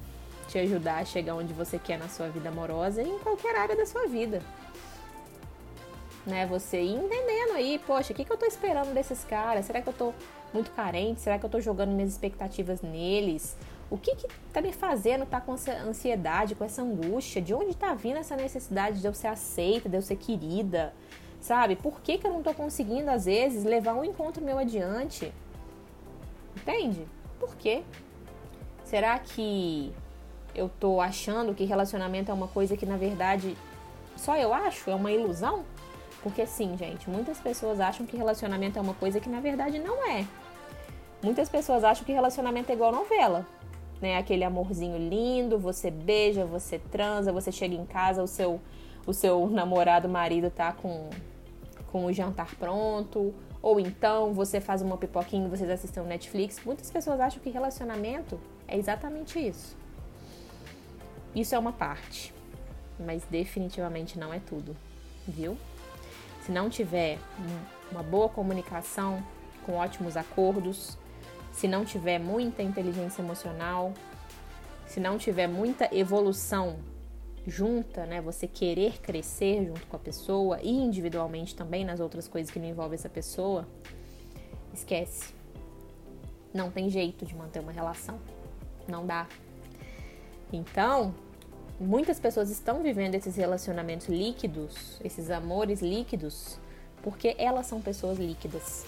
te 0.48 0.58
ajudar 0.58 0.98
a 0.98 1.04
chegar 1.04 1.34
onde 1.34 1.52
você 1.52 1.78
quer 1.78 1.98
na 1.98 2.08
sua 2.08 2.28
vida 2.28 2.48
amorosa 2.48 3.02
e 3.02 3.08
em 3.08 3.18
qualquer 3.18 3.54
área 3.54 3.76
da 3.76 3.86
sua 3.86 4.06
vida. 4.08 4.42
Né? 6.26 6.46
Você 6.46 6.80
ir 6.80 6.94
entendendo 6.94 7.52
aí, 7.54 7.78
poxa, 7.86 8.12
o 8.12 8.16
que, 8.16 8.24
que 8.24 8.32
eu 8.32 8.36
tô 8.36 8.46
esperando 8.46 8.92
desses 8.92 9.24
caras? 9.24 9.66
Será 9.66 9.80
que 9.80 9.88
eu 9.88 9.92
tô 9.92 10.12
muito 10.52 10.70
carente? 10.72 11.20
Será 11.20 11.38
que 11.38 11.44
eu 11.44 11.50
tô 11.50 11.60
jogando 11.60 11.90
minhas 11.90 12.10
expectativas 12.10 12.80
neles? 12.82 13.56
O 13.90 13.96
que 13.96 14.16
que 14.16 14.26
tá 14.52 14.60
me 14.60 14.72
fazendo 14.72 15.24
tá 15.24 15.40
com 15.40 15.54
essa 15.54 15.72
ansiedade, 15.72 16.54
com 16.54 16.64
essa 16.64 16.82
angústia? 16.82 17.40
De 17.40 17.54
onde 17.54 17.76
tá 17.76 17.94
vindo 17.94 18.18
essa 18.18 18.36
necessidade 18.36 19.00
de 19.00 19.06
eu 19.06 19.14
ser 19.14 19.28
aceita, 19.28 19.88
de 19.88 19.96
eu 19.96 20.02
ser 20.02 20.16
querida? 20.16 20.94
Sabe? 21.40 21.76
Por 21.76 22.00
que, 22.00 22.18
que 22.18 22.26
eu 22.26 22.32
não 22.32 22.42
tô 22.42 22.52
conseguindo, 22.52 23.10
às 23.10 23.26
vezes, 23.26 23.64
levar 23.64 23.94
um 23.94 24.04
encontro 24.04 24.44
meu 24.44 24.58
adiante? 24.58 25.32
Entende? 26.56 27.06
Por 27.38 27.54
quê? 27.56 27.82
Será 28.84 29.18
que 29.18 29.92
eu 30.58 30.68
tô 30.68 31.00
achando 31.00 31.54
que 31.54 31.64
relacionamento 31.64 32.30
é 32.30 32.34
uma 32.34 32.48
coisa 32.48 32.76
que, 32.76 32.84
na 32.84 32.96
verdade, 32.96 33.56
só 34.16 34.36
eu 34.36 34.52
acho? 34.52 34.90
É 34.90 34.94
uma 34.94 35.12
ilusão? 35.12 35.64
Porque 36.22 36.46
sim, 36.46 36.76
gente, 36.76 37.08
muitas 37.08 37.38
pessoas 37.38 37.80
acham 37.80 38.04
que 38.04 38.16
relacionamento 38.16 38.78
é 38.78 38.82
uma 38.82 38.94
coisa 38.94 39.20
que, 39.20 39.28
na 39.28 39.40
verdade, 39.40 39.78
não 39.78 40.04
é. 40.06 40.26
Muitas 41.22 41.48
pessoas 41.48 41.84
acham 41.84 42.04
que 42.04 42.12
relacionamento 42.12 42.70
é 42.70 42.74
igual 42.74 42.92
novela 42.92 43.46
né? 44.00 44.16
Aquele 44.16 44.44
amorzinho 44.44 44.96
lindo, 44.96 45.58
você 45.58 45.90
beija, 45.90 46.44
você 46.44 46.78
transa, 46.78 47.32
você 47.32 47.50
chega 47.50 47.74
em 47.74 47.84
casa, 47.84 48.22
o 48.22 48.26
seu 48.26 48.60
o 49.06 49.12
seu 49.14 49.48
namorado, 49.48 50.08
marido 50.08 50.50
tá 50.50 50.72
com 50.72 51.08
com 51.90 52.04
o 52.04 52.12
jantar 52.12 52.54
pronto, 52.56 53.34
ou 53.62 53.80
então 53.80 54.34
você 54.34 54.60
faz 54.60 54.82
uma 54.82 54.98
pipoquinha 54.98 55.48
vocês 55.48 55.70
assistem 55.70 56.02
um 56.02 56.06
Netflix. 56.06 56.60
Muitas 56.64 56.90
pessoas 56.90 57.18
acham 57.20 57.40
que 57.40 57.48
relacionamento 57.50 58.38
é 58.66 58.76
exatamente 58.76 59.38
isso. 59.38 59.76
Isso 61.34 61.54
é 61.54 61.58
uma 61.58 61.72
parte, 61.72 62.34
mas 62.98 63.24
definitivamente 63.24 64.18
não 64.18 64.32
é 64.32 64.40
tudo, 64.40 64.76
viu? 65.26 65.56
Se 66.42 66.52
não 66.52 66.68
tiver 66.70 67.18
uma 67.90 68.02
boa 68.02 68.28
comunicação, 68.28 69.22
com 69.64 69.74
ótimos 69.74 70.16
acordos, 70.16 70.96
se 71.52 71.68
não 71.68 71.84
tiver 71.84 72.18
muita 72.18 72.62
inteligência 72.62 73.20
emocional, 73.20 73.92
se 74.86 75.00
não 75.00 75.18
tiver 75.18 75.46
muita 75.46 75.94
evolução 75.94 76.78
junta, 77.46 78.06
né, 78.06 78.20
você 78.20 78.46
querer 78.46 79.00
crescer 79.00 79.66
junto 79.66 79.86
com 79.86 79.96
a 79.96 79.98
pessoa 79.98 80.60
e 80.62 80.70
individualmente 80.70 81.54
também 81.54 81.84
nas 81.84 82.00
outras 82.00 82.28
coisas 82.28 82.50
que 82.50 82.58
não 82.58 82.68
envolvem 82.68 82.94
essa 82.94 83.08
pessoa, 83.08 83.66
esquece. 84.72 85.34
Não 86.52 86.70
tem 86.70 86.88
jeito 86.88 87.24
de 87.26 87.34
manter 87.34 87.60
uma 87.60 87.72
relação. 87.72 88.18
Não 88.86 89.06
dá. 89.06 89.26
Então, 90.52 91.14
muitas 91.78 92.18
pessoas 92.18 92.50
estão 92.50 92.82
vivendo 92.82 93.14
esses 93.14 93.36
relacionamentos 93.36 94.08
líquidos, 94.08 95.00
esses 95.04 95.30
amores 95.30 95.80
líquidos, 95.80 96.58
porque 97.02 97.34
elas 97.38 97.66
são 97.66 97.80
pessoas 97.80 98.18
líquidas. 98.18 98.84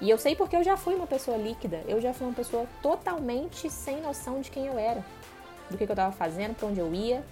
E 0.00 0.10
eu 0.10 0.18
sei 0.18 0.36
porque 0.36 0.56
eu 0.56 0.62
já 0.62 0.76
fui 0.76 0.94
uma 0.94 1.06
pessoa 1.06 1.36
líquida, 1.36 1.82
eu 1.86 2.00
já 2.00 2.12
fui 2.12 2.26
uma 2.26 2.34
pessoa 2.34 2.66
totalmente 2.82 3.70
sem 3.70 4.00
noção 4.00 4.40
de 4.40 4.50
quem 4.50 4.66
eu 4.66 4.78
era, 4.78 5.04
do 5.70 5.78
que, 5.78 5.84
eu 5.84 5.88
estava 5.88 6.12
fazendo, 6.12 6.54
para 6.54 6.68
onde 6.68 6.80
eu 6.80 6.92
ia. 6.94 7.24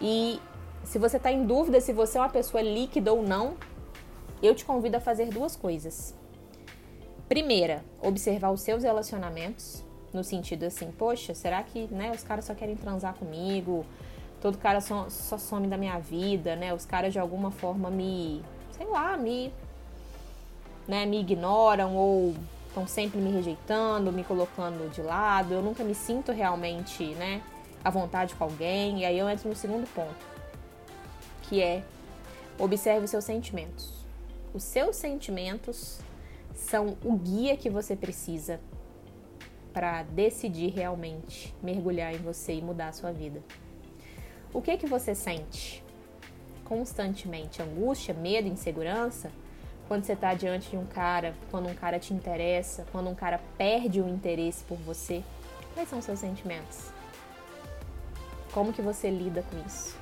E 0.00 0.40
se 0.82 0.98
você 0.98 1.18
está 1.18 1.30
em 1.30 1.46
dúvida 1.46 1.80
se 1.80 1.92
você 1.92 2.18
é 2.18 2.20
uma 2.20 2.28
pessoa 2.28 2.62
líquida 2.62 3.12
ou 3.12 3.22
não, 3.22 3.54
eu 4.42 4.54
te 4.54 4.64
convido 4.64 4.96
a 4.96 5.00
fazer 5.00 5.28
duas 5.28 5.54
coisas. 5.56 6.14
Primeira, 7.28 7.84
observar 8.02 8.50
os 8.50 8.60
seus 8.60 8.82
relacionamentos, 8.82 9.84
no 10.14 10.24
sentido 10.24 10.64
assim, 10.64 10.90
poxa, 10.92 11.34
será 11.34 11.62
que 11.62 11.86
né, 11.90 12.12
os 12.12 12.22
caras 12.22 12.44
só 12.44 12.54
querem 12.54 12.76
transar 12.76 13.14
comigo? 13.14 13.84
Todo 14.40 14.58
cara 14.58 14.80
só, 14.80 15.08
só 15.08 15.38
some 15.38 15.66
da 15.66 15.76
minha 15.76 15.98
vida, 15.98 16.54
né? 16.54 16.72
Os 16.72 16.84
caras 16.84 17.12
de 17.12 17.18
alguma 17.18 17.50
forma 17.50 17.90
me, 17.90 18.42
sei 18.76 18.86
lá, 18.86 19.16
me 19.16 19.52
né, 20.86 21.06
me 21.06 21.20
ignoram 21.20 21.96
ou 21.96 22.34
estão 22.68 22.86
sempre 22.86 23.20
me 23.20 23.30
rejeitando, 23.30 24.12
me 24.12 24.24
colocando 24.24 24.90
de 24.90 25.00
lado, 25.00 25.54
eu 25.54 25.62
nunca 25.62 25.84
me 25.84 25.94
sinto 25.94 26.32
realmente, 26.32 27.04
né, 27.14 27.40
à 27.82 27.90
vontade 27.90 28.34
com 28.34 28.44
alguém. 28.44 29.00
E 29.00 29.04
aí 29.04 29.18
eu 29.18 29.28
entro 29.28 29.48
no 29.48 29.54
segundo 29.54 29.86
ponto, 29.94 30.26
que 31.42 31.62
é 31.62 31.82
observe 32.58 33.04
os 33.04 33.10
seus 33.10 33.24
sentimentos. 33.24 33.92
Os 34.52 34.62
seus 34.62 34.96
sentimentos 34.96 35.98
são 36.54 36.96
o 37.04 37.16
guia 37.16 37.56
que 37.56 37.68
você 37.68 37.96
precisa 37.96 38.60
para 39.74 40.04
decidir 40.04 40.70
realmente 40.70 41.54
mergulhar 41.62 42.14
em 42.14 42.18
você 42.18 42.54
e 42.54 42.62
mudar 42.62 42.88
a 42.88 42.92
sua 42.92 43.12
vida. 43.12 43.42
O 44.54 44.62
que 44.62 44.70
é 44.70 44.78
que 44.78 44.86
você 44.86 45.14
sente? 45.14 45.84
Constantemente 46.64 47.60
angústia, 47.60 48.14
medo, 48.14 48.48
insegurança? 48.48 49.30
quando 49.88 50.04
você 50.04 50.14
está 50.14 50.34
diante 50.34 50.70
de 50.70 50.76
um 50.76 50.86
cara, 50.86 51.34
quando 51.50 51.68
um 51.68 51.74
cara 51.74 51.98
te 51.98 52.14
interessa, 52.14 52.86
quando 52.90 53.08
um 53.10 53.14
cara 53.14 53.40
perde 53.58 54.00
o 54.00 54.08
interesse 54.08 54.64
por 54.64 54.78
você, 54.78 55.22
quais 55.74 55.88
são 55.88 55.98
os 55.98 56.04
seus 56.04 56.18
sentimentos? 56.18 56.90
Como 58.52 58.72
que 58.72 58.80
você 58.80 59.10
lida 59.10 59.42
com 59.42 59.66
isso? 59.66 59.96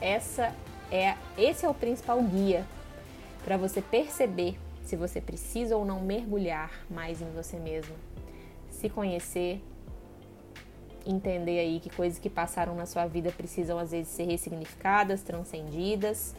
Essa 0.00 0.54
é, 0.90 1.16
esse 1.36 1.64
é 1.64 1.68
o 1.68 1.74
principal 1.74 2.20
guia 2.22 2.66
para 3.44 3.56
você 3.56 3.80
perceber 3.80 4.58
se 4.86 4.96
você 4.96 5.20
precisa 5.20 5.76
ou 5.76 5.84
não 5.84 6.00
mergulhar 6.00 6.70
mais 6.88 7.20
em 7.20 7.28
você 7.32 7.58
mesmo, 7.58 7.94
se 8.70 8.88
conhecer, 8.88 9.60
entender 11.04 11.58
aí 11.58 11.80
que 11.80 11.90
coisas 11.90 12.18
que 12.18 12.30
passaram 12.30 12.74
na 12.74 12.86
sua 12.86 13.06
vida 13.06 13.32
precisam 13.32 13.78
às 13.78 13.90
vezes 13.90 14.08
ser 14.08 14.24
ressignificadas, 14.24 15.22
transcendidas, 15.22 16.34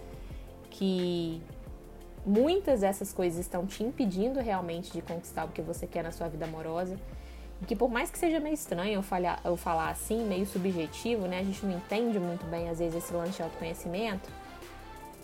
que 0.70 1.42
muitas 2.26 2.82
dessas 2.82 3.12
coisas 3.12 3.40
estão 3.40 3.66
te 3.66 3.84
impedindo 3.84 4.40
realmente 4.40 4.92
de 4.94 5.02
conquistar 5.02 5.46
o 5.46 5.50
que 5.50 5.62
você 5.62 5.86
quer 5.86 6.04
na 6.04 6.12
sua 6.12 6.28
vida 6.30 6.46
amorosa. 6.46 6.98
E 7.62 7.66
que 7.66 7.76
por 7.76 7.90
mais 7.90 8.10
que 8.12 8.18
seja 8.18 8.40
meio 8.40 8.54
estranho 8.54 8.94
eu 8.94 9.04
falar, 9.04 9.42
eu 9.44 9.58
falar 9.58 9.90
assim, 9.90 10.24
meio 10.26 10.46
subjetivo, 10.46 11.28
né? 11.28 11.40
A 11.40 11.44
gente 11.44 11.66
não 11.66 11.78
entende 11.78 12.20
muito 12.20 12.46
bem 12.46 12.70
às 12.70 12.80
vezes 12.80 13.04
esse 13.04 13.14
lance 13.14 13.38
de 13.38 13.44
autoconhecimento. 13.44 14.30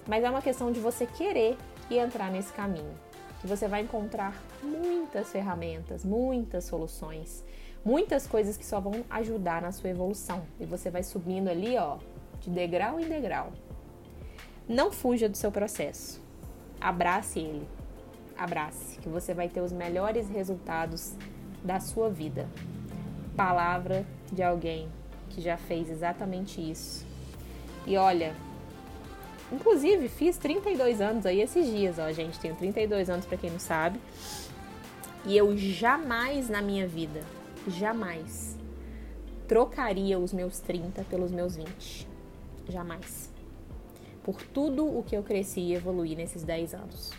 Mas 0.08 0.24
é 0.24 0.30
uma 0.30 0.42
questão 0.42 0.72
de 0.72 0.80
você 0.80 1.06
querer 1.06 1.58
e 1.90 1.98
entrar 1.98 2.32
nesse 2.32 2.52
caminho. 2.52 2.94
Que 3.44 3.48
você 3.48 3.68
vai 3.68 3.82
encontrar 3.82 4.34
muitas 4.64 5.32
ferramentas, 5.32 6.04
muitas 6.04 6.64
soluções, 6.64 7.46
muitas 7.86 8.26
coisas 8.26 8.58
que 8.58 8.66
só 8.66 8.80
vão 8.80 9.06
ajudar 9.08 9.62
na 9.62 9.72
sua 9.72 9.92
evolução. 9.92 10.44
E 10.60 10.66
você 10.66 10.90
vai 10.90 11.04
subindo 11.04 11.48
ali, 11.50 11.78
ó, 11.78 12.00
de 12.40 12.50
degrau 12.50 13.00
em 13.00 13.08
degrau. 13.08 13.52
Não 14.68 14.92
fuja 14.92 15.30
do 15.30 15.38
seu 15.38 15.52
processo 15.52 16.24
abrace 16.84 17.40
ele. 17.40 17.66
Abrace, 18.38 19.00
que 19.00 19.08
você 19.08 19.34
vai 19.34 19.48
ter 19.48 19.62
os 19.62 19.72
melhores 19.72 20.28
resultados 20.30 21.16
da 21.64 21.80
sua 21.80 22.10
vida. 22.10 22.46
Palavra 23.38 24.06
de 24.32 24.44
alguém 24.44 24.90
que 25.30 25.40
já 25.40 25.56
fez 25.56 25.90
exatamente 25.90 26.60
isso. 26.60 27.08
E 27.88 27.96
olha, 27.96 28.36
inclusive 29.54 30.08
fiz 30.10 30.38
32 30.38 31.02
anos 31.02 31.26
aí 31.26 31.42
esses 31.42 31.66
dias, 31.66 32.00
ó, 32.00 32.12
gente, 32.12 32.40
tenho 32.40 32.56
32 32.56 33.10
anos 33.10 33.26
para 33.26 33.38
quem 33.38 33.50
não 33.50 33.60
sabe. 33.60 34.00
E 35.26 35.38
eu 35.38 35.56
jamais 35.58 36.50
na 36.50 36.62
minha 36.62 36.88
vida, 36.88 37.22
jamais 37.68 38.58
trocaria 39.48 40.20
os 40.20 40.34
meus 40.34 40.60
30 40.60 41.04
pelos 41.04 41.32
meus 41.32 41.56
20. 41.56 42.08
Jamais 42.70 43.32
por 44.24 44.42
tudo 44.42 44.86
o 44.86 45.04
que 45.04 45.16
eu 45.16 45.22
cresci 45.22 45.60
e 45.60 45.76
evoluí 45.76 46.16
nesses 46.16 46.44
10 46.44 46.74
anos. 46.74 47.12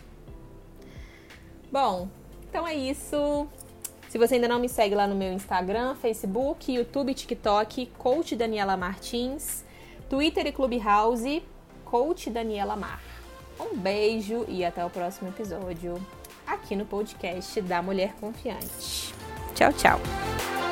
Bom, 1.71 2.09
então 2.49 2.67
é 2.67 2.75
isso. 2.75 3.47
Se 4.09 4.17
você 4.17 4.35
ainda 4.35 4.47
não 4.47 4.59
me 4.59 4.67
segue 4.67 4.95
lá 4.95 5.07
no 5.07 5.15
meu 5.15 5.31
Instagram, 5.31 5.95
Facebook, 5.95 6.71
YouTube, 6.71 7.13
TikTok, 7.13 7.87
Coach 7.97 8.35
Daniela 8.35 8.75
Martins, 8.75 9.63
Twitter 10.09 10.47
e 10.47 10.51
Clubhouse, 10.51 11.43
Coach 11.95 12.29
Daniela 12.29 12.75
Mar. 12.75 12.99
Um 13.57 13.77
beijo 13.77 14.43
e 14.49 14.65
até 14.65 14.83
o 14.83 14.89
próximo 14.89 15.29
episódio 15.29 15.95
aqui 16.45 16.75
no 16.75 16.85
podcast 16.85 17.61
da 17.61 17.81
Mulher 17.81 18.13
Confiante. 18.19 19.13
Tchau, 19.55 19.71
tchau. 19.71 20.64